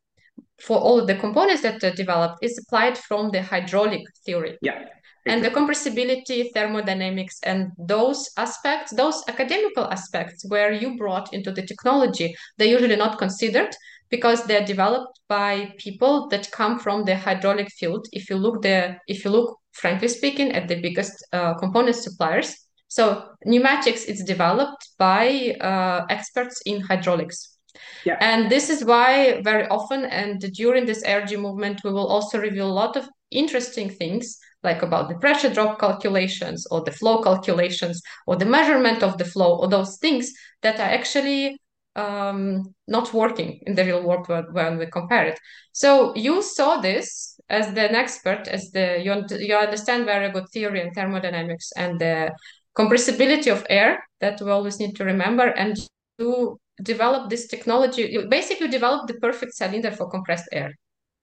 for 0.60 0.78
all 0.78 1.04
the 1.04 1.14
components 1.14 1.62
that 1.62 1.82
are 1.82 1.94
developed 1.94 2.42
is 2.42 2.58
applied 2.58 2.96
from 2.96 3.30
the 3.30 3.42
hydraulic 3.42 4.02
theory. 4.24 4.58
Yeah. 4.62 4.84
And 5.26 5.44
the 5.44 5.50
compressibility, 5.50 6.50
thermodynamics, 6.54 7.40
and 7.42 7.72
those 7.78 8.30
aspects, 8.38 8.92
those 8.94 9.22
academical 9.28 9.84
aspects 9.84 10.44
where 10.48 10.72
you 10.72 10.96
brought 10.96 11.34
into 11.34 11.52
the 11.52 11.62
technology, 11.62 12.34
they're 12.56 12.68
usually 12.68 12.96
not 12.96 13.18
considered 13.18 13.74
because 14.08 14.44
they're 14.44 14.64
developed 14.64 15.20
by 15.28 15.74
people 15.78 16.28
that 16.28 16.50
come 16.50 16.78
from 16.78 17.04
the 17.04 17.16
hydraulic 17.16 17.68
field. 17.70 18.06
If 18.12 18.30
you 18.30 18.36
look 18.36 18.62
the, 18.62 18.96
if 19.06 19.24
you 19.24 19.30
look, 19.30 19.59
frankly 19.72 20.08
speaking, 20.08 20.52
at 20.52 20.68
the 20.68 20.80
biggest 20.80 21.26
uh, 21.32 21.54
component 21.54 21.96
suppliers, 21.96 22.54
so 22.88 23.24
pneumatics 23.44 24.04
is 24.04 24.24
developed 24.24 24.88
by 24.98 25.56
uh, 25.60 26.06
experts 26.10 26.60
in 26.66 26.80
hydraulics. 26.80 27.56
Yeah. 28.04 28.16
And 28.20 28.50
this 28.50 28.68
is 28.68 28.84
why 28.84 29.40
very 29.42 29.66
often 29.68 30.04
and 30.04 30.40
during 30.54 30.86
this 30.86 31.04
energy 31.04 31.36
movement, 31.36 31.82
we 31.84 31.92
will 31.92 32.08
also 32.08 32.40
reveal 32.40 32.66
a 32.66 32.72
lot 32.72 32.96
of 32.96 33.08
interesting 33.30 33.90
things 33.90 34.38
like 34.62 34.82
about 34.82 35.08
the 35.08 35.14
pressure 35.16 35.52
drop 35.52 35.78
calculations 35.78 36.66
or 36.70 36.82
the 36.82 36.90
flow 36.90 37.22
calculations 37.22 38.02
or 38.26 38.36
the 38.36 38.44
measurement 38.44 39.02
of 39.02 39.16
the 39.18 39.24
flow 39.24 39.56
or 39.58 39.68
those 39.68 39.96
things 39.98 40.32
that 40.62 40.78
are 40.80 40.90
actually 40.90 41.56
um, 41.96 42.74
not 42.86 43.12
working 43.14 43.60
in 43.66 43.74
the 43.74 43.84
real 43.84 44.02
world 44.02 44.26
when 44.52 44.78
we 44.78 44.86
compare 44.86 45.26
it. 45.26 45.38
So 45.72 46.14
you 46.16 46.42
saw 46.42 46.80
this 46.80 47.29
as 47.50 47.68
an 47.68 47.94
expert, 47.94 48.46
as 48.48 48.70
the 48.70 49.00
you, 49.02 49.12
you 49.38 49.56
understand 49.56 50.04
very 50.04 50.30
good 50.30 50.48
theory 50.52 50.80
and 50.80 50.94
thermodynamics 50.94 51.72
and 51.76 52.00
the 52.00 52.32
compressibility 52.78 53.50
of 53.52 53.66
air 53.68 54.02
that 54.20 54.40
we 54.40 54.50
always 54.50 54.78
need 54.78 54.94
to 54.96 55.04
remember 55.04 55.48
and 55.48 55.76
to 56.18 56.58
develop 56.82 57.28
this 57.28 57.48
technology 57.48 58.02
you 58.02 58.26
basically 58.28 58.68
develop 58.68 59.06
the 59.06 59.14
perfect 59.14 59.52
cylinder 59.54 59.90
for 59.90 60.08
compressed 60.08 60.48
air. 60.52 60.72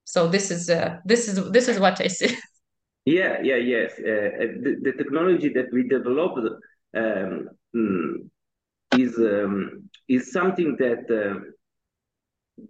So 0.03 0.27
this 0.27 0.51
is 0.51 0.69
uh, 0.69 0.98
this 1.05 1.27
is 1.27 1.51
this 1.51 1.67
is 1.67 1.79
what 1.79 2.00
i 2.01 2.07
see. 2.07 2.38
Yeah 3.05 3.38
yeah 3.41 3.55
yes. 3.55 3.93
Uh, 3.98 4.29
the, 4.63 4.75
the, 4.84 4.91
technology 4.91 5.48
that 5.53 5.72
we 5.72 5.88
developed 5.88 6.46
um, 6.93 7.48
mm, 7.74 8.29
is 8.98 9.17
um, 9.17 9.89
is 10.10 10.34
something 10.34 10.75
that 10.77 11.03
uh, 11.10 11.39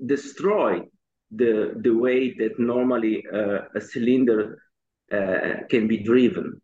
destroy 0.06 0.84
the 1.32 1.74
the 1.82 1.94
way 1.94 2.34
that 2.36 2.60
normally 2.60 3.26
uh, 3.34 3.60
a 3.76 3.82
cylinder 3.82 4.62
uh, 5.12 5.64
can 5.70 5.88
be 5.88 5.98
driven. 5.98 6.62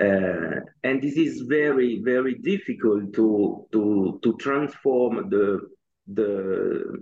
Uh, 0.00 0.60
and 0.84 1.02
this 1.02 1.16
is 1.16 1.42
very, 1.42 2.00
very 2.04 2.34
difficult 2.34 3.12
to 3.14 3.66
to 3.72 4.20
to 4.22 4.36
transform 4.36 5.28
the 5.30 5.60
the 6.06 6.98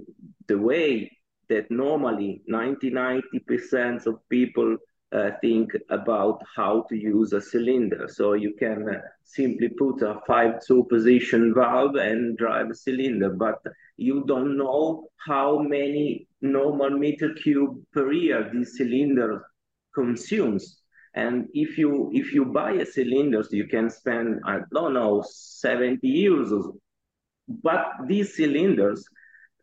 the 0.48 0.58
way 0.58 1.10
that 1.48 1.70
normally 1.70 2.42
90 2.46 2.90
90 2.90 3.38
percent 3.46 4.06
of 4.06 4.16
people 4.28 4.76
uh, 5.12 5.30
think 5.40 5.70
about 5.90 6.42
how 6.56 6.84
to 6.88 6.96
use 6.96 7.32
a 7.32 7.40
cylinder. 7.40 8.08
So 8.08 8.32
you 8.32 8.54
can 8.58 8.88
uh, 8.88 9.00
simply 9.24 9.68
put 9.68 10.02
a 10.02 10.20
five 10.26 10.64
two 10.66 10.84
position 10.84 11.54
valve 11.54 11.94
and 11.96 12.36
drive 12.36 12.70
a 12.70 12.74
cylinder, 12.74 13.30
but 13.30 13.60
you 13.96 14.24
don't 14.26 14.56
know 14.56 15.08
how 15.26 15.58
many 15.58 16.26
normal 16.40 16.90
meter 16.90 17.34
cube 17.34 17.82
per 17.92 18.12
year 18.12 18.50
this 18.52 18.76
cylinder 18.76 19.46
consumes. 19.94 20.82
And 21.14 21.48
if 21.54 21.78
you 21.78 22.10
if 22.12 22.34
you 22.34 22.44
buy 22.44 22.72
a 22.72 22.84
cylinders, 22.84 23.48
you 23.52 23.66
can 23.66 23.88
spend 23.88 24.40
I 24.44 24.58
don't 24.72 24.94
know 24.94 25.24
70 25.26 26.00
euros. 26.02 26.76
But 27.48 27.86
these 28.06 28.36
cylinders 28.36 29.06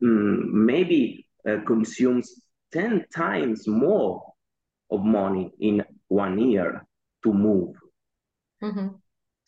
um, 0.01 0.65
maybe 0.65 1.27
uh, 1.47 1.57
consumes 1.67 2.41
10 2.71 3.05
times 3.13 3.67
more 3.67 4.32
of 4.91 5.03
money 5.03 5.51
in 5.59 5.83
one 6.07 6.39
year 6.39 6.85
to 7.23 7.33
move. 7.33 7.75
Mm-hmm. 8.61 8.87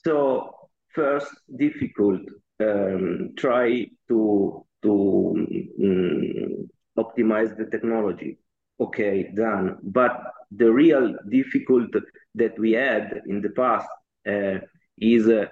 So 0.04 0.54
first 0.90 1.28
difficult 1.56 2.22
um, 2.60 3.34
try 3.38 3.88
to 4.08 4.66
to 4.84 5.48
um, 5.80 6.70
optimize 6.98 7.58
the 7.58 7.66
technology 7.66 8.38
okay, 8.80 9.32
done. 9.34 9.78
But 9.84 10.20
the 10.52 10.72
real 10.72 11.16
difficult 11.30 11.90
that 12.36 12.58
we 12.60 12.74
had 12.74 13.22
in 13.28 13.42
the 13.42 13.50
past 13.50 13.88
uh, 14.28 14.60
is 14.98 15.28
uh, 15.28 15.46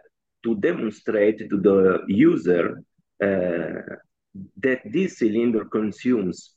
to 0.44 0.56
demonstrate 0.56 1.50
to 1.50 1.58
the 1.58 2.00
user 2.08 2.84
uh, 3.22 3.96
that 4.58 4.82
this 4.86 5.20
cylinder 5.20 5.66
consumes. 5.66 6.52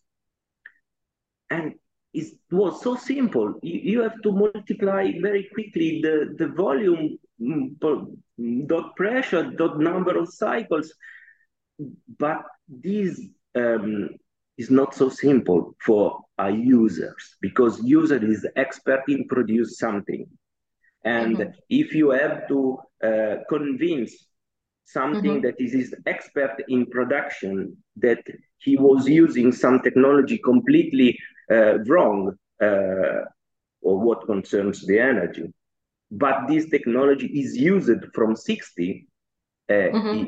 And 1.51 1.75
it 2.17 2.33
was 2.51 2.83
so 2.83 2.97
simple. 2.97 3.59
You, 3.63 3.81
you 3.93 4.01
have 4.03 4.21
to 4.23 4.33
multiply 4.33 5.13
very 5.21 5.49
quickly 5.53 6.01
the, 6.03 6.35
the 6.39 6.49
volume 6.49 7.19
mm, 7.41 8.67
dot 8.67 8.97
pressure 8.97 9.45
dot 9.51 9.79
number 9.79 10.19
of 10.19 10.33
cycles. 10.33 10.93
But 12.19 12.43
this 12.69 13.21
um, 13.55 14.11
is 14.57 14.71
not 14.71 14.95
so 14.95 15.09
simple 15.09 15.75
for 15.85 16.21
our 16.39 16.51
users 16.51 17.37
because 17.41 17.83
user 17.83 18.23
is 18.25 18.47
expert 18.57 19.03
in 19.09 19.27
produce 19.29 19.79
something 19.79 20.27
and 21.05 21.37
mm-hmm. 21.37 21.51
if 21.69 21.95
you 21.95 22.11
have 22.11 22.49
to 22.49 22.79
uh, 23.03 23.37
convince 23.49 24.13
something 24.85 25.37
mm-hmm. 25.37 25.47
that 25.47 25.61
is 25.61 25.73
his 25.73 25.95
expert 26.07 26.57
in 26.69 26.87
production 26.87 27.77
that 27.97 28.23
he 28.59 28.77
was 28.77 29.09
using 29.09 29.53
some 29.53 29.81
technology 29.81 30.39
completely 30.39 31.19
wrong 31.51 32.37
uh, 32.63 33.25
or 33.83 34.01
what 34.01 34.27
concerns 34.27 34.85
the 34.87 34.99
energy 34.99 35.53
but 36.11 36.47
this 36.49 36.69
technology 36.69 37.27
is 37.27 37.57
used 37.57 38.05
from 38.15 38.37
60, 38.37 39.07
uh, 39.69 39.73
mm-hmm. 39.73 40.25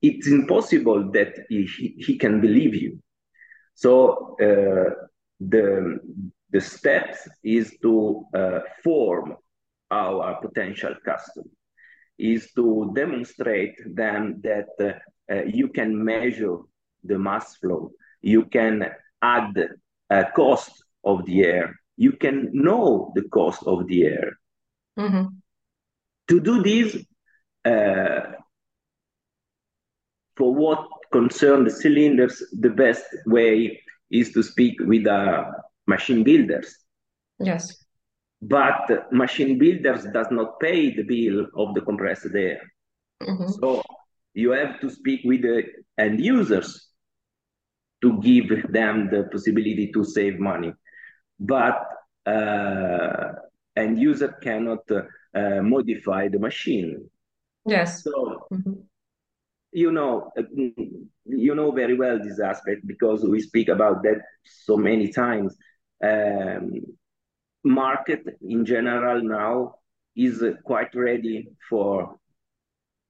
it's 0.00 0.28
impossible 0.28 1.10
that 1.12 1.34
he, 1.48 1.66
he 1.98 2.16
can 2.16 2.40
believe 2.40 2.74
you. 2.74 3.00
So 3.74 4.36
uh, 4.40 5.06
the 5.40 5.98
the 6.50 6.60
steps 6.60 7.28
is 7.42 7.76
to 7.82 8.24
uh, 8.32 8.60
form 8.84 9.34
our 9.90 10.40
potential 10.40 10.94
customer, 11.04 11.50
is 12.16 12.52
to 12.54 12.92
demonstrate 12.94 13.74
them 13.84 14.40
that 14.44 15.00
uh, 15.28 15.42
you 15.46 15.66
can 15.66 16.04
measure 16.04 16.58
the 17.02 17.18
mass 17.18 17.56
flow, 17.56 17.90
you 18.22 18.44
can 18.44 18.88
add 19.20 19.68
a 20.20 20.30
cost 20.32 20.72
of 21.04 21.24
the 21.26 21.44
air, 21.44 21.74
you 21.96 22.12
can 22.12 22.50
know 22.52 23.12
the 23.14 23.22
cost 23.28 23.62
of 23.66 23.86
the 23.86 24.04
air. 24.04 24.38
Mm-hmm. 24.98 25.26
To 26.28 26.40
do 26.40 26.62
this, 26.62 26.96
uh, 27.64 28.20
for 30.36 30.54
what 30.54 30.86
concern 31.12 31.64
the 31.64 31.70
cylinders, 31.70 32.42
the 32.52 32.70
best 32.70 33.04
way 33.26 33.80
is 34.10 34.32
to 34.32 34.42
speak 34.42 34.76
with 34.80 35.06
uh, 35.06 35.44
machine 35.86 36.22
builders. 36.24 36.74
Yes. 37.38 37.84
But 38.40 39.12
machine 39.12 39.58
builders 39.58 40.04
does 40.12 40.28
not 40.30 40.60
pay 40.60 40.94
the 40.94 41.02
bill 41.02 41.46
of 41.56 41.74
the 41.74 41.80
compressed 41.80 42.34
air. 42.34 42.60
Mm-hmm. 43.22 43.50
So 43.60 43.82
you 44.34 44.50
have 44.50 44.80
to 44.80 44.90
speak 44.90 45.20
with 45.24 45.42
the 45.42 45.64
end 45.98 46.20
users 46.20 46.88
to 48.04 48.10
give 48.20 48.48
them 48.72 49.08
the 49.10 49.20
possibility 49.32 49.90
to 49.92 50.04
save 50.04 50.38
money. 50.38 50.72
But 51.40 51.80
uh, 52.26 53.32
end 53.76 53.98
user 53.98 54.30
cannot 54.42 54.84
uh, 54.90 55.62
modify 55.62 56.28
the 56.28 56.38
machine. 56.38 57.08
Yes. 57.66 58.04
So 58.04 58.46
mm-hmm 58.52 58.74
you 59.74 59.90
know 59.90 60.30
you 61.26 61.54
know 61.54 61.72
very 61.72 61.96
well 61.96 62.18
this 62.22 62.40
aspect 62.40 62.86
because 62.86 63.24
we 63.24 63.40
speak 63.40 63.68
about 63.68 64.02
that 64.04 64.20
so 64.44 64.76
many 64.76 65.08
times 65.08 65.56
um, 66.02 66.70
market 67.64 68.22
in 68.40 68.64
general 68.64 69.20
now 69.20 69.74
is 70.16 70.42
quite 70.62 70.94
ready 70.94 71.48
for 71.68 72.16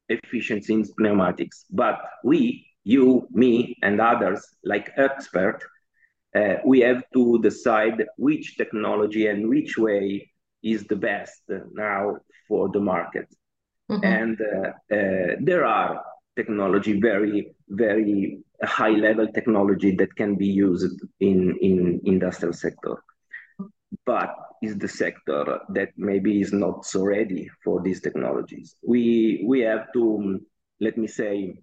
efficiency 0.08 0.72
in 0.72 0.84
pneumatics 0.98 1.66
but 1.70 2.00
we 2.24 2.66
you 2.84 3.26
me 3.30 3.76
and 3.82 4.00
others 4.00 4.46
like 4.64 4.90
expert 4.96 5.60
uh, 6.34 6.56
we 6.64 6.80
have 6.80 7.02
to 7.12 7.40
decide 7.42 8.04
which 8.16 8.56
technology 8.56 9.26
and 9.28 9.48
which 9.48 9.78
way 9.78 10.30
is 10.62 10.84
the 10.84 10.96
best 10.96 11.42
now 11.72 12.16
for 12.48 12.68
the 12.70 12.80
market 12.80 13.28
mm-hmm. 13.90 14.04
and 14.04 14.40
uh, 14.40 14.94
uh, 14.94 15.36
there 15.40 15.64
are 15.64 16.02
technology, 16.36 17.00
very, 17.00 17.54
very 17.68 18.38
high 18.62 18.90
level 18.90 19.26
technology 19.28 19.94
that 19.96 20.14
can 20.16 20.34
be 20.36 20.46
used 20.46 21.00
in, 21.20 21.56
in 21.60 22.00
industrial 22.04 22.52
sector. 22.52 23.02
But 24.06 24.34
is 24.62 24.76
the 24.78 24.88
sector 24.88 25.60
that 25.70 25.90
maybe 25.96 26.40
is 26.40 26.52
not 26.52 26.84
so 26.84 27.04
ready 27.04 27.50
for 27.62 27.82
these 27.82 28.00
technologies. 28.00 28.74
We, 28.82 29.44
we 29.46 29.60
have 29.60 29.92
to, 29.92 30.40
let 30.80 30.98
me 30.98 31.06
say, 31.06 31.58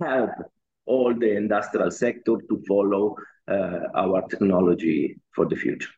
help 0.00 0.30
all 0.86 1.14
the 1.14 1.36
industrial 1.36 1.90
sector 1.90 2.36
to 2.48 2.62
follow 2.66 3.16
uh, 3.46 3.80
our 3.94 4.22
technology 4.28 5.18
for 5.34 5.46
the 5.46 5.56
future. 5.56 5.90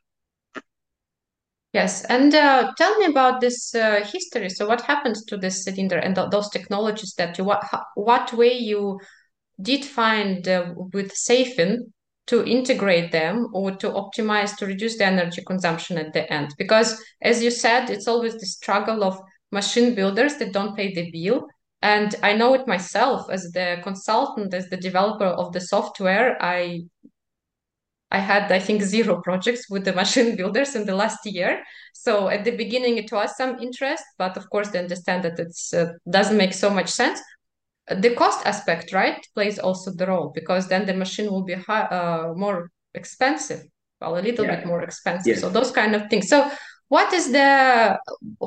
Yes, 1.73 2.05
and 2.07 2.35
uh, 2.35 2.73
tell 2.77 2.99
me 2.99 3.07
about 3.07 3.41
this 3.41 3.75
uh, 3.77 4.05
history. 4.05 4.49
So, 4.49 4.67
what 4.67 4.81
happened 4.81 5.17
to 5.29 5.37
this 5.37 5.63
cylinder 5.65 5.99
and 5.99 6.17
th 6.17 6.31
those 6.31 6.51
technologies 6.51 7.15
that 7.15 7.39
you 7.39 7.45
what 7.45 7.63
what 7.95 8.33
way 8.33 8.53
you 8.59 8.99
did 9.63 9.85
find 9.85 10.49
uh, 10.49 10.75
with 10.93 11.13
Safen 11.15 11.93
to 12.27 12.45
integrate 12.45 13.13
them 13.13 13.49
or 13.53 13.71
to 13.77 13.89
optimize 13.91 14.57
to 14.57 14.67
reduce 14.67 14.99
the 14.99 15.05
energy 15.05 15.43
consumption 15.47 15.97
at 15.99 16.13
the 16.13 16.25
end? 16.33 16.55
Because, 16.59 17.01
as 17.23 17.43
you 17.43 17.51
said, 17.51 17.89
it's 17.89 18.09
always 18.09 18.35
the 18.35 18.47
struggle 18.47 19.05
of 19.05 19.21
machine 19.53 19.95
builders 19.95 20.37
that 20.37 20.53
don't 20.53 20.77
pay 20.77 20.93
the 20.93 21.11
bill. 21.13 21.47
And 21.83 22.15
I 22.23 22.35
know 22.35 22.55
it 22.55 22.67
myself 22.67 23.31
as 23.31 23.51
the 23.53 23.79
consultant, 23.83 24.53
as 24.53 24.69
the 24.69 24.77
developer 24.77 25.25
of 25.25 25.53
the 25.53 25.61
software. 25.61 26.37
I 26.41 26.83
I 28.13 28.19
had, 28.19 28.51
I 28.51 28.59
think, 28.59 28.83
zero 28.83 29.21
projects 29.23 29.71
with 29.71 29.85
the 29.85 29.93
machine 30.03 30.37
builders 30.37 30.75
in 30.75 30.85
the 30.85 30.95
last 30.95 31.25
year. 31.25 31.63
So 31.95 32.29
at 32.29 32.45
the 32.45 32.51
beginning, 32.51 32.97
it 32.97 33.13
was 33.13 33.37
some 33.37 33.59
interest, 33.61 34.05
but 34.19 34.37
of 34.37 34.51
course, 34.51 34.69
they 34.69 34.81
understand 34.81 35.25
that 35.25 35.39
it 35.39 35.57
uh, 35.75 35.93
doesn't 36.11 36.37
make 36.37 36.53
so 36.53 36.71
much 36.71 36.89
sense. 36.89 37.21
The 37.89 38.15
cost 38.15 38.45
aspect, 38.47 38.93
right, 38.93 39.25
plays 39.35 39.59
also 39.59 39.93
the 39.93 40.07
role 40.07 40.33
because 40.35 40.69
then 40.69 40.87
the 40.87 40.95
machine 40.95 41.31
will 41.31 41.45
be 41.45 41.55
high, 41.55 41.83
uh, 41.83 42.35
more 42.37 42.71
expensive, 42.95 43.63
well, 44.01 44.19
a 44.19 44.21
little 44.21 44.45
yeah. 44.45 44.57
bit 44.57 44.67
more 44.67 44.83
expensive. 44.83 45.39
So 45.39 45.49
those 45.49 45.71
kind 45.73 45.95
of 45.95 46.09
things. 46.09 46.29
So 46.29 46.51
what 46.89 47.13
is 47.13 47.33
the 47.33 47.99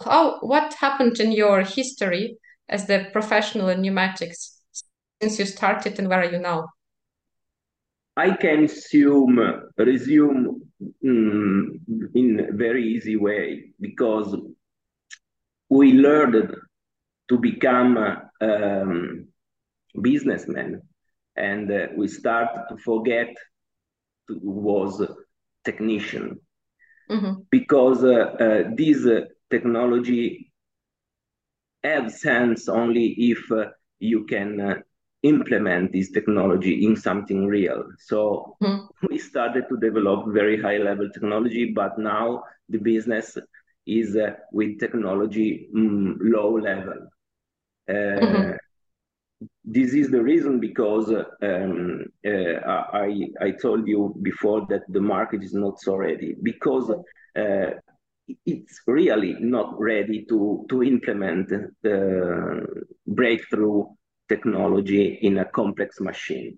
how 0.05 0.39
what 0.41 0.73
happened 0.75 1.19
in 1.19 1.31
your 1.31 1.61
history 1.61 2.37
as 2.69 2.87
the 2.87 3.07
professional 3.11 3.69
in 3.69 3.81
pneumatics 3.81 4.61
since 5.21 5.39
you 5.39 5.45
started, 5.45 5.99
and 5.99 6.09
where 6.09 6.21
are 6.21 6.31
you 6.31 6.39
now? 6.39 6.67
I 8.15 8.35
can 8.35 8.65
assume 8.65 9.39
resume 9.77 10.61
mm, 11.03 11.79
in 12.13 12.39
a 12.39 12.55
very 12.55 12.83
easy 12.93 13.15
way 13.15 13.73
because 13.79 14.35
we 15.69 15.93
learned 15.93 16.55
to 17.29 17.37
become 17.37 17.97
um, 18.41 19.27
businessmen 19.99 20.81
and 21.35 21.71
uh, 21.71 21.87
we 21.95 22.07
start 22.07 22.49
to 22.69 22.77
forget 22.77 23.35
to 24.27 24.39
was 24.41 25.01
technician 25.63 26.39
mm-hmm. 27.09 27.41
because 27.49 28.03
uh, 28.03 28.35
uh, 28.39 28.63
this 28.75 29.05
uh, 29.05 29.21
technology 29.49 30.52
has 31.83 32.21
sense 32.21 32.69
only 32.69 33.07
if 33.17 33.51
uh, 33.51 33.65
you 33.99 34.25
can 34.25 34.59
uh, 34.59 34.75
implement 35.23 35.91
this 35.91 36.11
technology 36.11 36.85
in 36.85 36.95
something 36.95 37.47
real. 37.47 37.85
So 37.97 38.55
mm. 38.61 38.87
we 39.09 39.17
started 39.17 39.65
to 39.69 39.77
develop 39.77 40.27
very 40.27 40.61
high 40.61 40.77
level 40.77 41.09
technology, 41.09 41.71
but 41.73 41.97
now 41.97 42.43
the 42.69 42.77
business 42.77 43.37
is 43.85 44.15
uh, 44.15 44.33
with 44.51 44.79
technology 44.79 45.69
mm, 45.75 46.15
low 46.19 46.57
level. 46.57 47.07
Uh, 47.89 47.93
mm-hmm. 47.93 48.51
This 49.65 49.93
is 49.93 50.09
the 50.09 50.21
reason 50.21 50.59
because 50.59 51.09
um, 51.09 52.05
uh, 52.25 52.29
I, 52.31 53.29
I 53.41 53.51
told 53.51 53.87
you 53.87 54.15
before 54.21 54.65
that 54.69 54.83
the 54.89 55.01
market 55.01 55.43
is 55.43 55.53
not 55.53 55.79
so 55.79 55.95
ready 55.95 56.35
because 56.41 56.91
uh, 57.35 57.71
it's 58.45 58.81
really 58.87 59.35
not 59.39 59.79
ready 59.79 60.25
to, 60.29 60.65
to 60.69 60.83
implement 60.83 61.49
the 61.81 62.65
breakthrough 63.07 63.85
technology 64.29 65.19
in 65.21 65.37
a 65.39 65.45
complex 65.45 65.99
machine. 65.99 66.57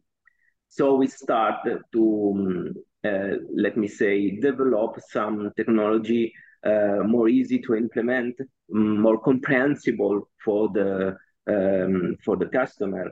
So 0.69 0.95
we 0.95 1.08
start 1.08 1.67
to, 1.93 2.73
uh, 3.04 3.36
let 3.56 3.78
me 3.78 3.88
say, 3.88 4.38
develop 4.39 4.99
some 5.10 5.51
technology 5.56 6.34
uh, 6.65 7.04
more 7.06 7.30
easy 7.30 7.60
to 7.60 7.75
implement, 7.75 8.36
more 8.69 9.19
comprehensible 9.19 10.28
for 10.43 10.69
the 10.73 11.15
um, 11.47 12.17
for 12.25 12.36
the 12.38 12.47
customer. 12.47 13.12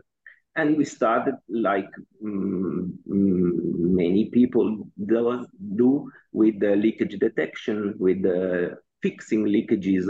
And 0.56 0.78
we 0.78 0.86
started 0.86 1.36
like 1.50 1.90
um, 2.24 3.00
many 3.06 4.30
people 4.30 4.88
do, 5.06 5.48
do 5.76 6.12
with 6.32 6.60
the 6.60 6.76
leakage 6.76 7.18
detection, 7.20 7.96
with 7.98 8.22
the 8.22 8.78
fixing 9.02 9.46
leakages 9.46 10.08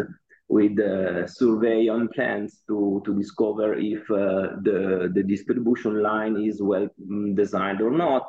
with 0.49 0.75
the 0.75 1.27
survey 1.27 1.87
on 1.87 2.07
plants 2.09 2.61
to, 2.67 3.01
to 3.05 3.15
discover 3.17 3.73
if 3.73 4.01
uh, 4.11 4.59
the, 4.61 5.11
the 5.13 5.23
distribution 5.23 6.01
line 6.03 6.37
is 6.37 6.61
well 6.61 6.87
mm, 7.01 7.35
designed 7.35 7.81
or 7.81 7.91
not. 7.91 8.27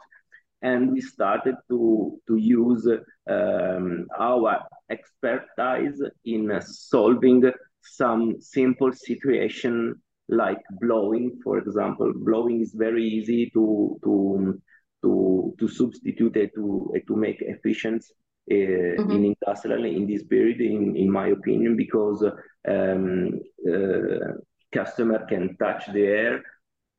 And 0.62 0.92
we 0.92 1.00
started 1.00 1.57
to, 1.68 2.18
to 2.27 2.37
use 2.37 2.88
um, 3.29 4.07
our 4.18 4.62
expertise 4.88 6.00
in 6.24 6.61
solving 6.62 7.53
some 7.83 8.40
simple 8.40 8.92
situation 8.92 10.00
like 10.28 10.62
blowing, 10.80 11.38
for 11.42 11.58
example. 11.58 12.12
Blowing 12.14 12.60
is 12.60 12.72
very 12.74 13.04
easy 13.04 13.50
to, 13.50 13.98
to, 14.04 14.60
to, 15.02 15.54
to 15.58 15.68
substitute 15.68 16.37
it 16.37 16.54
to, 16.54 16.94
to 17.06 17.16
make 17.16 17.40
efficient 17.40 18.04
uh, 18.50 18.54
mm-hmm. 18.54 19.10
in 19.10 19.24
industrial 19.24 19.84
in 19.84 20.06
this 20.06 20.22
period, 20.24 20.60
in, 20.60 20.96
in 20.96 21.10
my 21.10 21.28
opinion, 21.28 21.76
because 21.76 22.22
um, 22.68 23.40
uh, 23.66 24.32
customer 24.72 25.24
can 25.26 25.56
touch 25.56 25.87
the 25.92 26.02
air. 26.02 26.37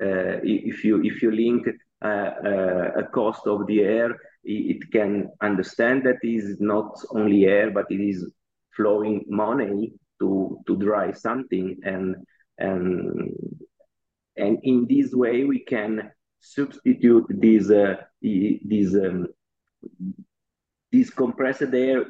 Uh, 0.02 0.42
if 0.44 0.84
you 0.84 1.02
if 1.04 1.22
you 1.22 1.32
link 1.32 1.68
a 2.02 3.04
cost 3.14 3.48
of 3.48 3.66
the 3.68 3.82
air, 3.82 4.18
it 4.44 4.92
can 4.92 5.30
understand 5.42 6.04
that 6.04 6.18
it 6.22 6.28
is 6.28 6.60
not 6.60 7.00
only 7.12 7.46
air, 7.46 7.72
but 7.72 7.86
it 7.90 8.02
is 8.02 8.28
flowing 8.76 9.24
money 9.28 9.94
to 10.20 10.60
to 10.68 10.76
drive 10.78 11.18
something 11.18 11.78
and 11.84 12.16
and 12.58 13.34
and 14.38 14.60
in 14.64 14.86
this 14.88 15.14
way 15.14 15.44
we 15.44 15.60
can 15.60 16.12
substitute 16.40 17.26
this 17.30 17.70
uh, 17.70 17.96
this 18.22 18.96
um, 18.96 19.28
this 20.92 21.10
compressed 21.10 21.74
air 21.74 22.06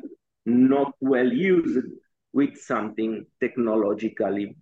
not 0.46 0.94
well 1.00 1.32
used 1.32 1.86
with 2.34 2.58
something 2.58 3.26
technologically 3.40 4.56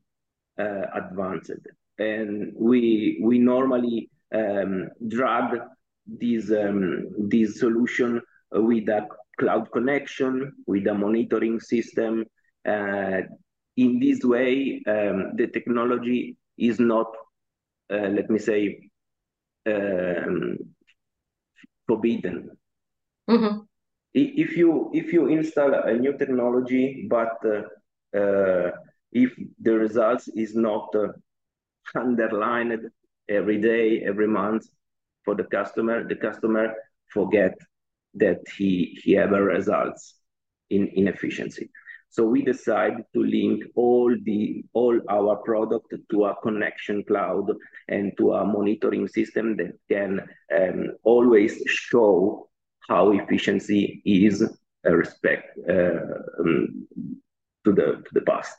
uh, 0.60 0.86
advanced. 0.94 1.52
And 1.98 2.54
we 2.56 3.20
we 3.22 3.40
normally 3.40 4.10
um, 4.34 4.90
drag 5.08 5.60
this 6.06 6.52
um, 6.52 7.30
this 7.30 7.60
solution 7.60 8.22
with 8.52 8.90
a 8.90 9.08
cloud 9.40 9.72
connection 9.72 10.54
with 10.68 10.88
a 10.88 10.94
monitoring 10.94 11.60
system 11.60 12.26
uh, 12.68 13.22
in 13.78 14.00
this 14.00 14.24
way 14.24 14.82
um, 14.88 15.36
the 15.36 15.48
technology 15.48 16.38
is 16.58 16.80
not 16.80 17.08
uh, 17.92 18.10
let 18.18 18.30
me 18.30 18.40
say 18.40 18.90
um, 19.68 20.58
forbidden 21.88 22.50
mm-hmm. 23.30 23.60
if 24.14 24.56
you 24.58 24.92
if 24.94 25.12
you 25.14 25.28
install 25.28 25.74
a 25.74 25.94
new 25.94 26.18
technology 26.18 27.08
but 27.10 27.36
uh, 27.46 28.18
uh 28.18 28.72
if 29.14 29.32
the 29.62 29.74
results 29.74 30.28
is 30.28 30.56
not 30.56 30.90
uh, 30.96 31.08
underlined 31.96 32.90
every 33.30 33.60
day, 33.60 34.02
every 34.02 34.28
month 34.28 34.66
for 35.24 35.36
the 35.36 35.44
customer, 35.44 36.08
the 36.08 36.16
customer 36.16 36.74
forget 37.08 37.56
that 38.16 38.40
he 38.58 39.00
he 39.04 39.16
a 39.16 39.28
results 39.28 40.16
in, 40.70 40.88
in 40.88 41.08
efficiency. 41.08 41.70
So 42.14 42.24
we 42.26 42.44
decided 42.44 43.06
to 43.16 43.24
link 43.24 43.64
all 43.74 44.16
the 44.24 44.64
all 44.74 45.02
our 45.10 45.36
product 45.38 45.96
to 46.12 46.26
a 46.26 46.36
connection 46.44 47.04
cloud 47.06 47.48
and 47.88 48.14
to 48.20 48.34
a 48.34 48.46
monitoring 48.46 49.08
system 49.08 49.58
that 49.58 49.74
can 49.90 50.22
um, 50.56 50.92
always 51.02 51.60
show 51.66 52.48
how 52.88 53.14
efficiency 53.14 54.04
is 54.06 54.44
uh, 54.44 54.92
respect 54.92 55.58
uh, 55.68 56.02
um, 56.40 56.88
to 57.66 57.72
the 57.74 57.88
to 58.06 58.10
the 58.12 58.22
past. 58.22 58.58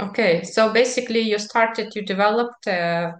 Okay, 0.00 0.42
so 0.42 0.72
basically 0.72 1.20
you 1.20 1.38
started, 1.38 1.94
you 1.94 2.00
developed 2.00 2.66
uh, 2.66 3.12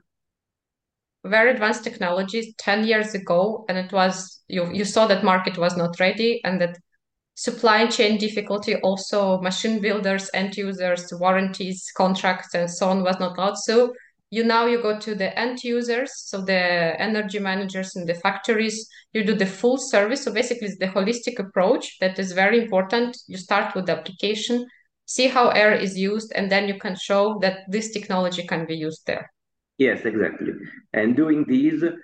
very 1.27 1.51
advanced 1.51 1.85
technologies 1.85 2.55
10 2.57 2.87
years 2.87 3.13
ago, 3.15 3.67
and 3.69 3.77
it 3.77 3.93
was, 3.93 4.41
you, 4.49 4.73
you 4.73 4.87
saw 4.87 5.07
that 5.07 5.23
market 5.23 5.59
was 5.59 5.77
not 5.77 6.01
ready 6.01 6.41
and 6.43 6.59
that 6.63 6.79
supply 7.41 7.87
chain 7.87 8.19
difficulty, 8.19 8.75
also 8.83 9.41
machine 9.41 9.81
builders, 9.81 10.29
end 10.35 10.55
users, 10.59 11.11
warranties, 11.19 11.91
contracts, 11.97 12.53
and 12.55 12.71
so 12.71 12.91
on 12.91 13.03
was 13.03 13.19
not 13.19 13.39
allowed. 13.39 13.57
So 13.57 13.95
you 14.29 14.45
now 14.45 14.67
you 14.67 14.83
go 14.83 14.99
to 15.01 15.15
the 15.15 15.31
end 15.39 15.65
users, 15.65 16.11
so 16.15 16.43
the 16.43 17.01
energy 17.01 17.39
managers 17.39 17.97
in 17.97 18.05
the 18.05 18.13
factories, 18.13 18.87
you 19.15 19.25
do 19.25 19.35
the 19.35 19.47
full 19.47 19.79
service. 19.79 20.23
So 20.23 20.35
basically 20.35 20.69
it's 20.69 20.79
the 20.79 20.89
holistic 20.89 21.39
approach 21.39 21.97
that 22.01 22.19
is 22.19 22.33
very 22.33 22.63
important. 22.63 23.17
You 23.27 23.39
start 23.39 23.75
with 23.75 23.87
the 23.87 23.97
application, 23.97 24.67
see 25.07 25.29
how 25.29 25.49
air 25.49 25.73
is 25.73 25.97
used, 25.97 26.35
and 26.37 26.53
then 26.53 26.69
you 26.69 26.79
can 26.79 26.95
show 26.95 27.39
that 27.41 27.61
this 27.69 27.91
technology 27.91 28.47
can 28.47 28.67
be 28.67 28.77
used 28.77 29.07
there. 29.07 29.33
Yes, 29.79 30.05
exactly. 30.05 30.53
And 30.93 31.17
doing 31.17 31.47
this, 31.49 31.83
uh, 31.83 31.97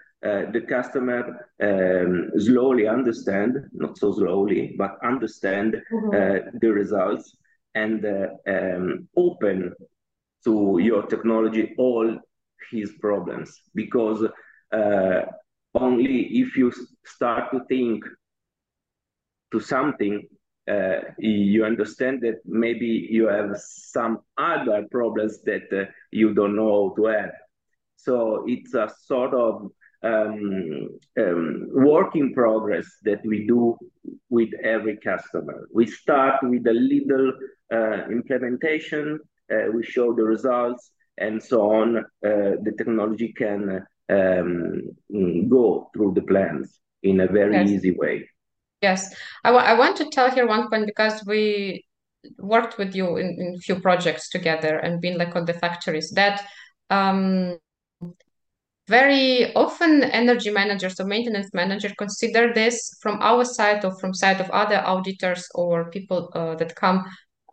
the 0.53 0.63
customer 0.69 1.49
um, 1.63 2.31
slowly 2.39 2.87
understand, 2.87 3.53
not 3.73 3.99
so 3.99 4.13
slowly, 4.13 4.75
but 4.79 4.99
understand 5.03 5.77
mm-hmm. 5.93 6.09
uh, 6.09 6.51
the 6.61 6.69
results 6.69 7.37
and 7.75 8.05
uh, 8.05 8.29
um, 8.49 9.09
open 9.17 9.73
to 10.45 10.79
your 10.81 11.03
technology 11.03 11.75
all 11.79 12.19
his 12.71 12.93
problems 13.01 13.61
because 13.75 14.25
uh, 14.73 15.23
only 15.75 16.23
if 16.43 16.57
you 16.57 16.73
start 17.05 17.51
to 17.53 17.61
think 17.69 18.05
to 19.53 19.61
something 19.61 20.27
uh, 20.69 21.01
you 21.19 21.65
understand 21.65 22.21
that 22.23 22.41
maybe 22.45 23.07
you 23.09 23.29
have 23.29 23.57
some 23.57 24.19
other 24.37 24.85
problems 24.91 25.43
that 25.43 25.73
uh, 25.73 25.85
you 26.11 26.35
don't 26.35 26.57
know 26.57 26.91
how 26.91 26.95
to 26.97 27.05
have. 27.07 27.31
So 27.97 28.45
it's 28.49 28.75
a 28.75 28.91
sort 29.05 29.33
of 29.33 29.71
um, 30.07 30.89
um, 31.19 31.69
work 31.73 32.15
in 32.17 32.33
progress 32.35 32.87
that 33.03 33.21
we 33.25 33.47
do 33.47 33.77
with 34.29 34.51
every 34.63 34.97
customer. 34.99 35.67
We 35.73 35.87
start 35.87 36.37
with 36.43 36.67
a 36.67 36.73
little 36.73 37.33
uh, 37.73 38.09
implementation, 38.11 39.21
uh, 39.53 39.71
we 39.75 39.83
show 39.83 40.15
the 40.15 40.25
results, 40.25 40.91
and 41.19 41.43
so 41.43 41.59
on. 41.73 41.99
Uh, 41.99 42.03
the 42.67 42.75
technology 42.77 43.33
can 43.33 43.85
um, 44.09 44.83
go 45.49 45.91
through 45.93 46.15
the 46.15 46.23
plans 46.23 46.79
in 47.03 47.21
a 47.21 47.27
very 47.27 47.55
yes. 47.55 47.71
easy 47.71 47.93
way. 47.93 48.29
Yes, 48.83 49.15
I, 49.43 49.51
I 49.51 49.75
want 49.75 49.97
to 49.97 50.11
tell 50.11 50.31
here 50.31 50.47
one 50.47 50.69
point 50.69 50.87
because 50.87 51.25
we 51.27 51.85
worked 52.39 52.77
with 52.79 52.95
you 52.95 53.17
in, 53.17 53.37
in 53.41 53.59
few 53.61 53.81
projects 53.81 54.29
together 54.29 54.77
and 54.79 55.01
been 55.01 55.17
like 55.17 55.35
on 55.35 55.45
the 55.45 55.55
factories 55.55 56.11
that 56.11 56.45
um, 56.91 57.59
very 58.89 59.53
often 59.55 60.05
energy 60.05 60.51
managers 60.51 61.01
or 61.01 61.07
maintenance 61.07 61.51
manager 61.53 61.91
consider 61.99 62.53
this 62.55 62.97
from 63.01 63.19
our 63.21 63.45
side 63.45 63.85
or 63.85 63.99
from 63.99 64.15
side 64.15 64.41
of 64.41 64.51
other 64.51 64.83
auditors 64.87 65.49
or 65.55 65.91
people 65.91 66.31
uh, 66.35 66.55
that 66.55 66.77
come 66.77 67.05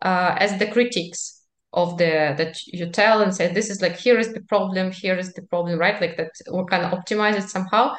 uh, 0.02 0.34
as 0.38 0.58
the 0.58 0.66
critics 0.66 1.42
of 1.72 1.98
the 1.98 2.34
that 2.38 2.56
you 2.66 2.88
tell 2.88 3.20
and 3.20 3.34
say 3.34 3.52
this 3.52 3.68
is 3.68 3.82
like 3.82 3.96
here 3.96 4.18
is 4.18 4.32
the 4.32 4.42
problem 4.42 4.92
here 4.92 5.16
is 5.16 5.32
the 5.32 5.42
problem 5.42 5.78
right? 5.78 6.00
Like 6.00 6.16
that 6.16 6.30
we 6.52 6.64
can 6.70 6.90
optimize 6.90 7.36
it 7.36 7.48
somehow. 7.48 7.94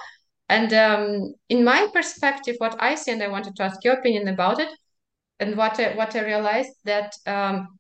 And 0.48 0.72
um, 0.74 1.34
in 1.50 1.64
my 1.64 1.88
perspective, 1.92 2.56
what 2.60 2.76
I 2.80 2.96
see, 2.96 3.12
and 3.12 3.24
I 3.24 3.28
wanted 3.28 3.56
to 3.56 3.64
ask 3.64 3.84
your 3.84 3.96
opinion 3.96 4.28
about 4.28 4.60
it, 4.60 4.70
and 5.40 5.58
what 5.58 5.80
I, 5.80 5.96
what 5.96 6.16
I 6.16 6.24
realized 6.24 6.72
that 6.86 7.14
um, 7.26 7.80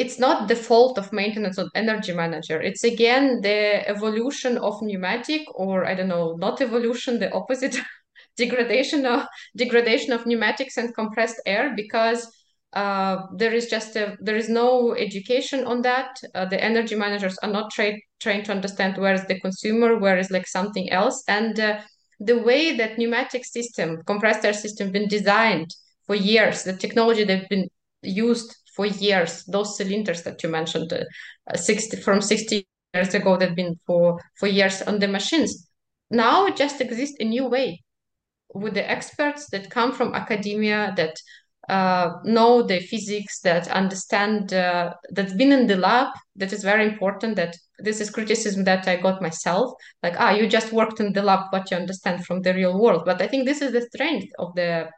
it's 0.00 0.18
not 0.18 0.48
the 0.48 0.56
fault 0.56 0.96
of 0.96 1.12
maintenance 1.12 1.58
or 1.58 1.66
energy 1.74 2.14
manager. 2.14 2.58
It's 2.60 2.84
again 2.84 3.42
the 3.42 3.86
evolution 3.86 4.56
of 4.56 4.80
pneumatic, 4.80 5.42
or 5.54 5.84
I 5.86 5.94
don't 5.94 6.08
know, 6.08 6.36
not 6.38 6.62
evolution, 6.62 7.18
the 7.18 7.30
opposite, 7.32 7.76
degradation 8.36 9.04
of 9.04 9.26
degradation 9.56 10.12
of 10.12 10.24
pneumatics 10.24 10.78
and 10.78 10.94
compressed 10.94 11.40
air 11.44 11.74
because 11.76 12.26
uh, 12.72 13.26
there 13.36 13.52
is 13.52 13.66
just 13.66 13.94
a, 13.96 14.16
there 14.20 14.36
is 14.36 14.48
no 14.48 14.94
education 14.94 15.66
on 15.66 15.82
that. 15.82 16.18
Uh, 16.34 16.46
the 16.46 16.62
energy 16.64 16.94
managers 16.94 17.36
are 17.42 17.52
not 17.52 17.70
trained 17.70 18.00
trying 18.20 18.42
to 18.44 18.52
understand 18.52 18.96
where 18.96 19.14
is 19.14 19.26
the 19.26 19.40
consumer, 19.40 19.98
where 19.98 20.18
is 20.18 20.30
like 20.30 20.46
something 20.46 20.90
else, 20.90 21.22
and 21.28 21.60
uh, 21.60 21.80
the 22.20 22.38
way 22.38 22.76
that 22.76 22.96
pneumatic 22.98 23.44
system, 23.44 23.98
compressed 24.06 24.44
air 24.44 24.52
system, 24.52 24.92
been 24.92 25.08
designed 25.08 25.74
for 26.06 26.14
years, 26.14 26.64
the 26.64 26.74
technology 26.74 27.24
they've 27.24 27.48
been 27.48 27.68
used 28.02 28.54
for 28.80 28.86
years, 28.86 29.44
those 29.44 29.76
cylinders 29.76 30.22
that 30.22 30.42
you 30.42 30.48
mentioned, 30.48 30.90
uh, 30.90 31.54
60 31.54 31.98
from 31.98 32.22
60 32.22 32.66
years 32.94 33.12
ago, 33.12 33.36
that 33.36 33.54
been 33.54 33.74
for 33.86 34.18
for 34.38 34.48
years 34.48 34.80
on 34.80 34.98
the 34.98 35.06
machines, 35.06 35.68
now 36.10 36.48
just 36.48 36.80
exist 36.80 37.14
a 37.20 37.24
new 37.24 37.46
way 37.46 37.82
with 38.54 38.72
the 38.72 38.90
experts 38.90 39.50
that 39.50 39.68
come 39.68 39.92
from 39.92 40.14
academia 40.14 40.94
that 40.96 41.14
uh, 41.68 42.14
know 42.24 42.62
the 42.62 42.80
physics, 42.80 43.40
that 43.40 43.68
understand, 43.68 44.54
uh, 44.54 44.94
that's 45.10 45.34
been 45.34 45.52
in 45.52 45.66
the 45.66 45.76
lab, 45.76 46.08
that 46.36 46.50
is 46.50 46.64
very 46.64 46.86
important. 46.86 47.36
That 47.36 47.54
this 47.80 48.00
is 48.00 48.08
criticism 48.08 48.64
that 48.64 48.88
I 48.88 48.96
got 48.96 49.20
myself. 49.20 49.74
Like, 50.02 50.16
ah, 50.18 50.30
you 50.30 50.48
just 50.48 50.72
worked 50.72 51.00
in 51.00 51.12
the 51.12 51.22
lab, 51.22 51.52
what 51.52 51.70
you 51.70 51.76
understand 51.76 52.24
from 52.24 52.40
the 52.40 52.54
real 52.54 52.80
world. 52.80 53.02
But 53.04 53.20
I 53.20 53.26
think 53.28 53.44
this 53.44 53.60
is 53.60 53.72
the 53.72 53.82
strength 53.82 54.32
of 54.38 54.54
the 54.54 54.88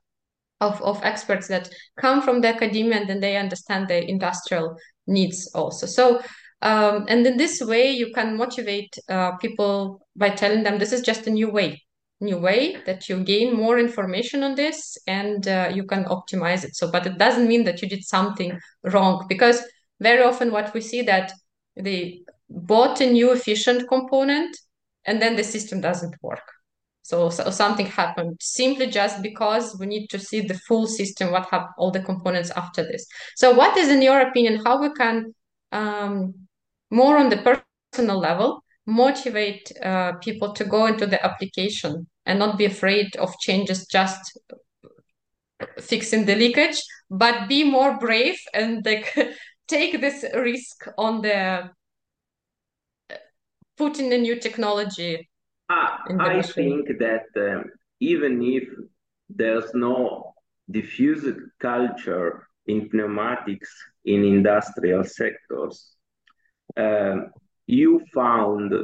of, 0.62 0.80
of 0.82 1.02
experts 1.02 1.48
that 1.48 1.68
come 1.96 2.22
from 2.22 2.40
the 2.40 2.48
academia 2.48 2.98
and 2.98 3.08
then 3.08 3.20
they 3.20 3.36
understand 3.36 3.88
the 3.88 4.08
industrial 4.08 4.76
needs 5.06 5.50
also. 5.54 5.86
So 5.86 6.22
um, 6.62 7.06
and 7.08 7.26
in 7.26 7.36
this 7.36 7.60
way, 7.60 7.90
you 7.90 8.12
can 8.14 8.36
motivate 8.36 8.96
uh, 9.08 9.32
people 9.38 10.06
by 10.14 10.30
telling 10.30 10.62
them 10.62 10.78
this 10.78 10.92
is 10.92 11.02
just 11.02 11.26
a 11.26 11.30
new 11.30 11.50
way 11.50 11.82
new 12.22 12.38
way 12.38 12.76
that 12.86 13.08
you 13.08 13.22
gain 13.24 13.54
more 13.54 13.78
information 13.78 14.42
on 14.42 14.54
this 14.54 14.96
and 15.06 15.48
uh, 15.48 15.70
you 15.74 15.84
can 15.84 16.04
optimize 16.04 16.64
it 16.64 16.74
so 16.76 16.90
but 16.90 17.06
it 17.06 17.18
doesn't 17.18 17.48
mean 17.48 17.64
that 17.64 17.82
you 17.82 17.88
did 17.88 18.04
something 18.04 18.58
wrong 18.84 19.26
because 19.28 19.60
very 20.00 20.22
often 20.22 20.52
what 20.52 20.72
we 20.72 20.80
see 20.80 21.02
that 21.02 21.32
they 21.76 22.22
bought 22.48 23.00
a 23.00 23.10
new 23.10 23.32
efficient 23.32 23.88
component 23.88 24.56
and 25.04 25.20
then 25.20 25.34
the 25.34 25.42
system 25.42 25.80
doesn't 25.80 26.14
work 26.22 26.46
so, 27.02 27.30
so 27.30 27.50
something 27.50 27.86
happened 27.86 28.36
simply 28.40 28.86
just 28.86 29.22
because 29.22 29.76
we 29.78 29.86
need 29.86 30.08
to 30.08 30.18
see 30.18 30.40
the 30.40 30.58
full 30.66 30.86
system 30.86 31.32
what 31.32 31.48
have 31.50 31.66
all 31.78 31.90
the 31.90 32.00
components 32.00 32.50
after 32.50 32.82
this 32.82 33.06
so 33.36 33.52
what 33.52 33.76
is 33.76 33.88
in 33.88 34.02
your 34.02 34.20
opinion 34.20 34.62
how 34.64 34.80
we 34.80 34.90
can 34.94 35.34
um, 35.72 36.34
more 36.90 37.18
on 37.18 37.28
the 37.28 37.62
personal 37.92 38.18
level 38.18 38.62
motivate 38.86 39.70
uh, 39.82 40.12
people 40.14 40.52
to 40.52 40.64
go 40.64 40.86
into 40.86 41.06
the 41.06 41.24
application 41.24 42.06
and 42.26 42.38
not 42.38 42.58
be 42.58 42.64
afraid 42.64 43.14
of 43.16 43.32
changes 43.40 43.86
just 43.86 44.38
fixing 45.80 46.24
the 46.24 46.34
leakage, 46.34 46.82
but 47.10 47.48
be 47.48 47.64
more 47.64 47.98
brave 47.98 48.38
and 48.54 48.84
like 48.84 49.14
take 49.68 50.00
this 50.00 50.24
risk 50.34 50.86
on 50.98 51.22
the 51.22 51.70
putting 53.76 54.10
the 54.10 54.18
new 54.18 54.38
technology. 54.38 55.28
Ah, 55.74 56.02
I 56.18 56.42
think 56.42 56.98
that 56.98 57.28
um, 57.36 57.64
even 57.98 58.42
if 58.42 58.68
there's 59.30 59.72
no 59.72 60.34
diffused 60.70 61.38
culture 61.60 62.46
in 62.66 62.90
pneumatics 62.92 63.70
in 64.04 64.22
industrial 64.22 65.04
sectors, 65.04 65.96
um, 66.76 67.30
you 67.66 68.04
found, 68.12 68.74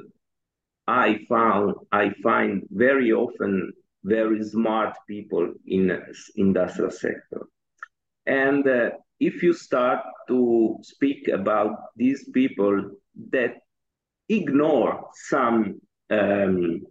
I 0.87 1.19
found, 1.29 1.75
I 1.93 2.15
find 2.23 2.63
very 2.71 3.13
often 3.13 3.73
very 4.05 4.43
smart 4.43 4.97
people 5.07 5.53
in 5.67 5.85
industrial 6.37 6.91
sector. 6.91 7.43
And 8.25 8.67
uh, 8.67 8.91
if 9.21 9.43
you 9.43 9.53
start 9.53 10.01
to 10.29 10.79
speak 10.81 11.29
about 11.29 11.73
these 11.97 12.31
people 12.31 12.93
that 13.31 13.57
ignore 14.31 15.11
some 15.13 15.81
um, 16.11 16.83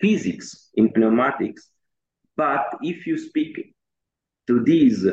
physics 0.00 0.70
in 0.74 0.92
pneumatics, 0.96 1.70
but 2.36 2.64
if 2.82 3.06
you 3.06 3.16
speak 3.16 3.74
to 4.46 4.62
these 4.64 5.06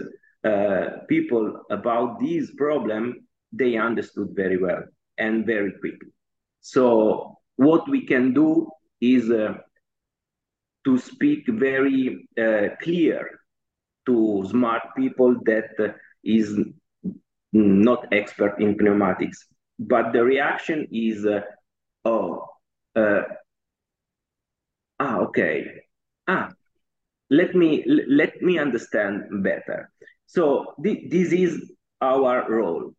uh, 0.44 0.86
people 1.08 1.62
about 1.70 2.20
this 2.20 2.52
problem, 2.56 3.28
they 3.52 3.78
understood 3.78 4.30
very 4.36 4.58
well 4.58 4.84
and 5.18 5.46
very 5.46 5.72
quickly. 5.80 6.10
So 6.62 7.38
what 7.58 7.88
we 7.90 8.06
can 8.06 8.34
do 8.34 8.70
is 9.02 9.30
uh, 9.30 9.56
to 10.86 10.98
speak 10.98 11.46
very 11.48 12.28
uh, 12.40 12.76
clear 12.82 13.40
to 14.06 14.46
smart 14.50 14.84
people 14.96 15.36
that 15.46 15.96
is 16.24 16.60
not 17.54 18.08
expert 18.12 18.60
in 18.60 18.78
pneumatics. 18.80 19.46
But 19.78 20.14
the 20.14 20.24
reaction 20.24 20.88
is, 20.92 21.26
uh, 21.26 21.42
oh, 22.06 22.46
uh, 22.96 23.22
ah, 25.00 25.18
okay, 25.20 25.66
ah, 26.28 26.50
let 27.30 27.56
me 27.56 27.84
let 28.08 28.42
me 28.42 28.58
understand 28.58 29.44
better. 29.44 29.92
So 30.26 30.74
th 30.84 31.10
this 31.10 31.32
is 31.34 31.72
our 32.02 32.46
role. 32.50 32.94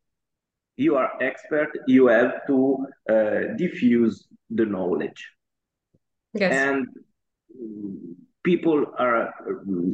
You 0.76 0.96
are 0.96 1.10
expert. 1.20 1.70
You 1.86 2.08
have 2.08 2.46
to 2.46 2.86
uh, 3.08 3.40
diffuse 3.56 4.26
the 4.48 4.64
knowledge. 4.64 5.20
Yes. 6.32 6.52
And 6.52 6.86
people 8.42 8.86
are 8.98 9.34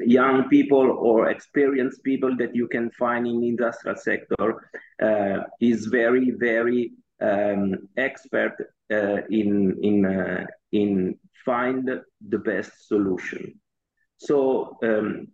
young 0.04 0.48
people 0.48 0.86
or 1.00 1.30
experienced 1.30 2.02
people 2.04 2.36
that 2.36 2.54
you 2.54 2.68
can 2.68 2.90
find 2.92 3.26
in 3.26 3.40
the 3.40 3.48
industrial 3.48 3.96
sector 3.96 4.70
uh, 5.02 5.38
is 5.60 5.86
very 5.86 6.30
very 6.30 6.92
um, 7.20 7.88
expert 7.96 8.54
in 8.90 9.78
in 9.82 10.04
uh, 10.04 10.46
in 10.72 11.18
find 11.44 11.88
the 12.28 12.38
best 12.38 12.88
solution. 12.88 13.60
So 14.18 14.78
um, 14.82 15.28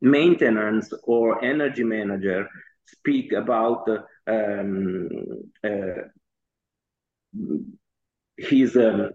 maintenance 0.00 0.92
or 1.04 1.44
energy 1.44 1.84
manager 1.84 2.48
speak 2.86 3.32
about 3.32 3.88
um, 4.26 5.08
uh, 5.64 6.02
his 8.36 8.76
um, 8.76 9.10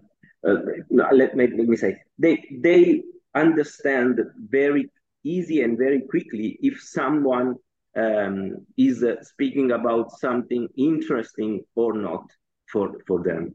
uh, 0.46 0.56
let, 0.90 1.36
me, 1.36 1.46
let 1.46 1.68
me 1.68 1.76
say, 1.76 1.96
they, 2.18 2.42
they 2.58 3.02
understand 3.34 4.20
very 4.36 4.90
easy 5.24 5.62
and 5.62 5.78
very 5.78 6.02
quickly 6.02 6.58
if 6.62 6.80
someone 6.82 7.54
um, 7.96 8.66
is 8.76 9.04
uh, 9.04 9.22
speaking 9.22 9.70
about 9.72 10.10
something 10.18 10.68
interesting 10.76 11.62
or 11.76 11.92
not 11.92 12.24
for, 12.72 12.92
for 13.06 13.22
them. 13.22 13.54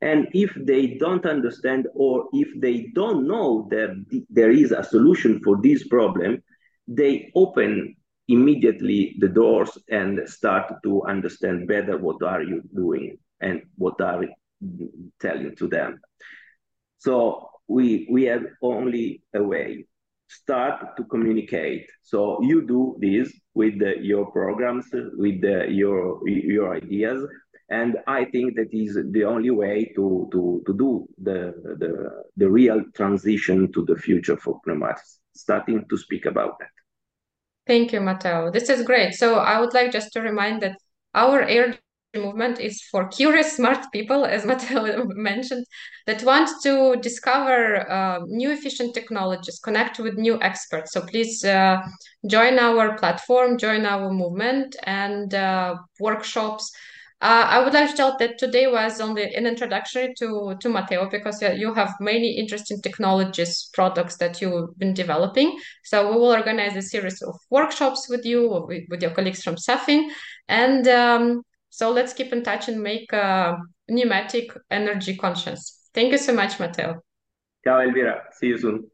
And 0.00 0.28
if 0.32 0.52
they 0.54 0.98
don't 0.98 1.24
understand 1.24 1.86
or 1.94 2.28
if 2.32 2.48
they 2.60 2.90
don't 2.94 3.26
know 3.26 3.68
that 3.70 4.04
there 4.28 4.50
is 4.50 4.70
a 4.70 4.84
solution 4.84 5.40
for 5.42 5.60
this 5.62 5.88
problem, 5.88 6.42
they 6.86 7.32
open 7.34 7.96
immediately 8.28 9.16
the 9.18 9.28
doors 9.28 9.78
and 9.88 10.28
start 10.28 10.72
to 10.82 11.02
understand 11.04 11.68
better 11.68 11.96
what 11.96 12.22
are 12.22 12.42
you 12.42 12.62
doing 12.74 13.18
and 13.40 13.62
what 13.76 14.00
are 14.00 14.24
telling 15.20 15.54
to 15.56 15.68
them. 15.68 16.00
So 16.98 17.48
we 17.68 18.06
we 18.10 18.24
have 18.24 18.44
only 18.62 19.22
a 19.34 19.42
way. 19.42 19.86
Start 20.28 20.96
to 20.96 21.04
communicate. 21.04 21.86
So 22.02 22.42
you 22.42 22.66
do 22.66 22.96
this 22.98 23.32
with 23.54 23.78
the, 23.78 23.94
your 24.00 24.30
programs, 24.32 24.86
with 24.92 25.40
the, 25.42 25.66
your 25.70 26.26
your 26.26 26.74
ideas, 26.76 27.26
and 27.68 27.96
I 28.06 28.24
think 28.26 28.56
that 28.56 28.72
is 28.72 28.98
the 29.10 29.24
only 29.24 29.50
way 29.50 29.92
to 29.96 30.28
to 30.32 30.62
to 30.66 30.72
do 30.76 31.06
the 31.18 31.54
the 31.78 32.24
the 32.36 32.50
real 32.50 32.82
transition 32.94 33.72
to 33.72 33.84
the 33.84 33.96
future 33.96 34.36
for 34.36 34.60
pneumatics. 34.66 35.20
Starting 35.34 35.84
to 35.88 35.96
speak 35.96 36.26
about 36.26 36.58
that. 36.60 36.70
Thank 37.66 37.92
you, 37.92 38.00
Matteo. 38.00 38.50
This 38.50 38.68
is 38.68 38.82
great. 38.82 39.14
So 39.14 39.36
I 39.36 39.58
would 39.58 39.72
like 39.72 39.90
just 39.90 40.12
to 40.12 40.20
remind 40.20 40.62
that 40.62 40.76
our 41.14 41.42
air 41.42 41.78
movement 42.14 42.60
is 42.60 42.82
for 42.90 43.08
curious, 43.08 43.52
smart 43.56 43.86
people, 43.92 44.24
as 44.24 44.44
Matteo 44.44 45.04
mentioned, 45.14 45.64
that 46.06 46.22
want 46.22 46.50
to 46.62 46.96
discover 47.00 47.90
uh, 47.90 48.20
new 48.26 48.50
efficient 48.50 48.94
technologies, 48.94 49.58
connect 49.58 49.98
with 49.98 50.14
new 50.14 50.40
experts. 50.42 50.92
So 50.92 51.00
please 51.00 51.44
uh, 51.44 51.82
join 52.26 52.58
our 52.58 52.96
platform, 52.98 53.58
join 53.58 53.86
our 53.86 54.10
movement 54.10 54.76
and 54.84 55.34
uh, 55.34 55.76
workshops. 55.98 56.70
Uh, 57.24 57.46
I 57.48 57.64
would 57.64 57.72
like 57.72 57.88
to 57.88 57.96
tell 57.96 58.18
that 58.18 58.36
today 58.36 58.66
was 58.66 59.00
only 59.00 59.34
an 59.34 59.46
introduction 59.46 60.14
to, 60.18 60.54
to 60.60 60.68
Matteo 60.68 61.08
because 61.08 61.42
uh, 61.42 61.52
you 61.52 61.72
have 61.72 61.94
many 61.98 62.32
interesting 62.32 62.82
technologies, 62.82 63.70
products 63.72 64.18
that 64.18 64.42
you've 64.42 64.78
been 64.78 64.92
developing. 64.92 65.58
So 65.84 66.10
we 66.10 66.18
will 66.18 66.32
organize 66.32 66.76
a 66.76 66.82
series 66.82 67.22
of 67.22 67.34
workshops 67.48 68.10
with 68.10 68.26
you, 68.26 68.66
with, 68.68 68.82
with 68.90 69.00
your 69.00 69.12
colleagues 69.12 69.42
from 69.42 69.56
Safen. 69.56 70.10
And 70.48 70.86
um, 70.86 71.42
so 71.70 71.90
let's 71.92 72.12
keep 72.12 72.30
in 72.30 72.42
touch 72.42 72.68
and 72.68 72.82
make 72.82 73.10
a 73.14 73.56
pneumatic 73.88 74.52
energy 74.70 75.16
conscious. 75.16 75.80
Thank 75.94 76.12
you 76.12 76.18
so 76.18 76.34
much, 76.34 76.60
Matteo. 76.60 77.00
Ciao, 77.64 77.80
Elvira. 77.80 78.24
See 78.32 78.48
you 78.48 78.58
soon. 78.58 78.90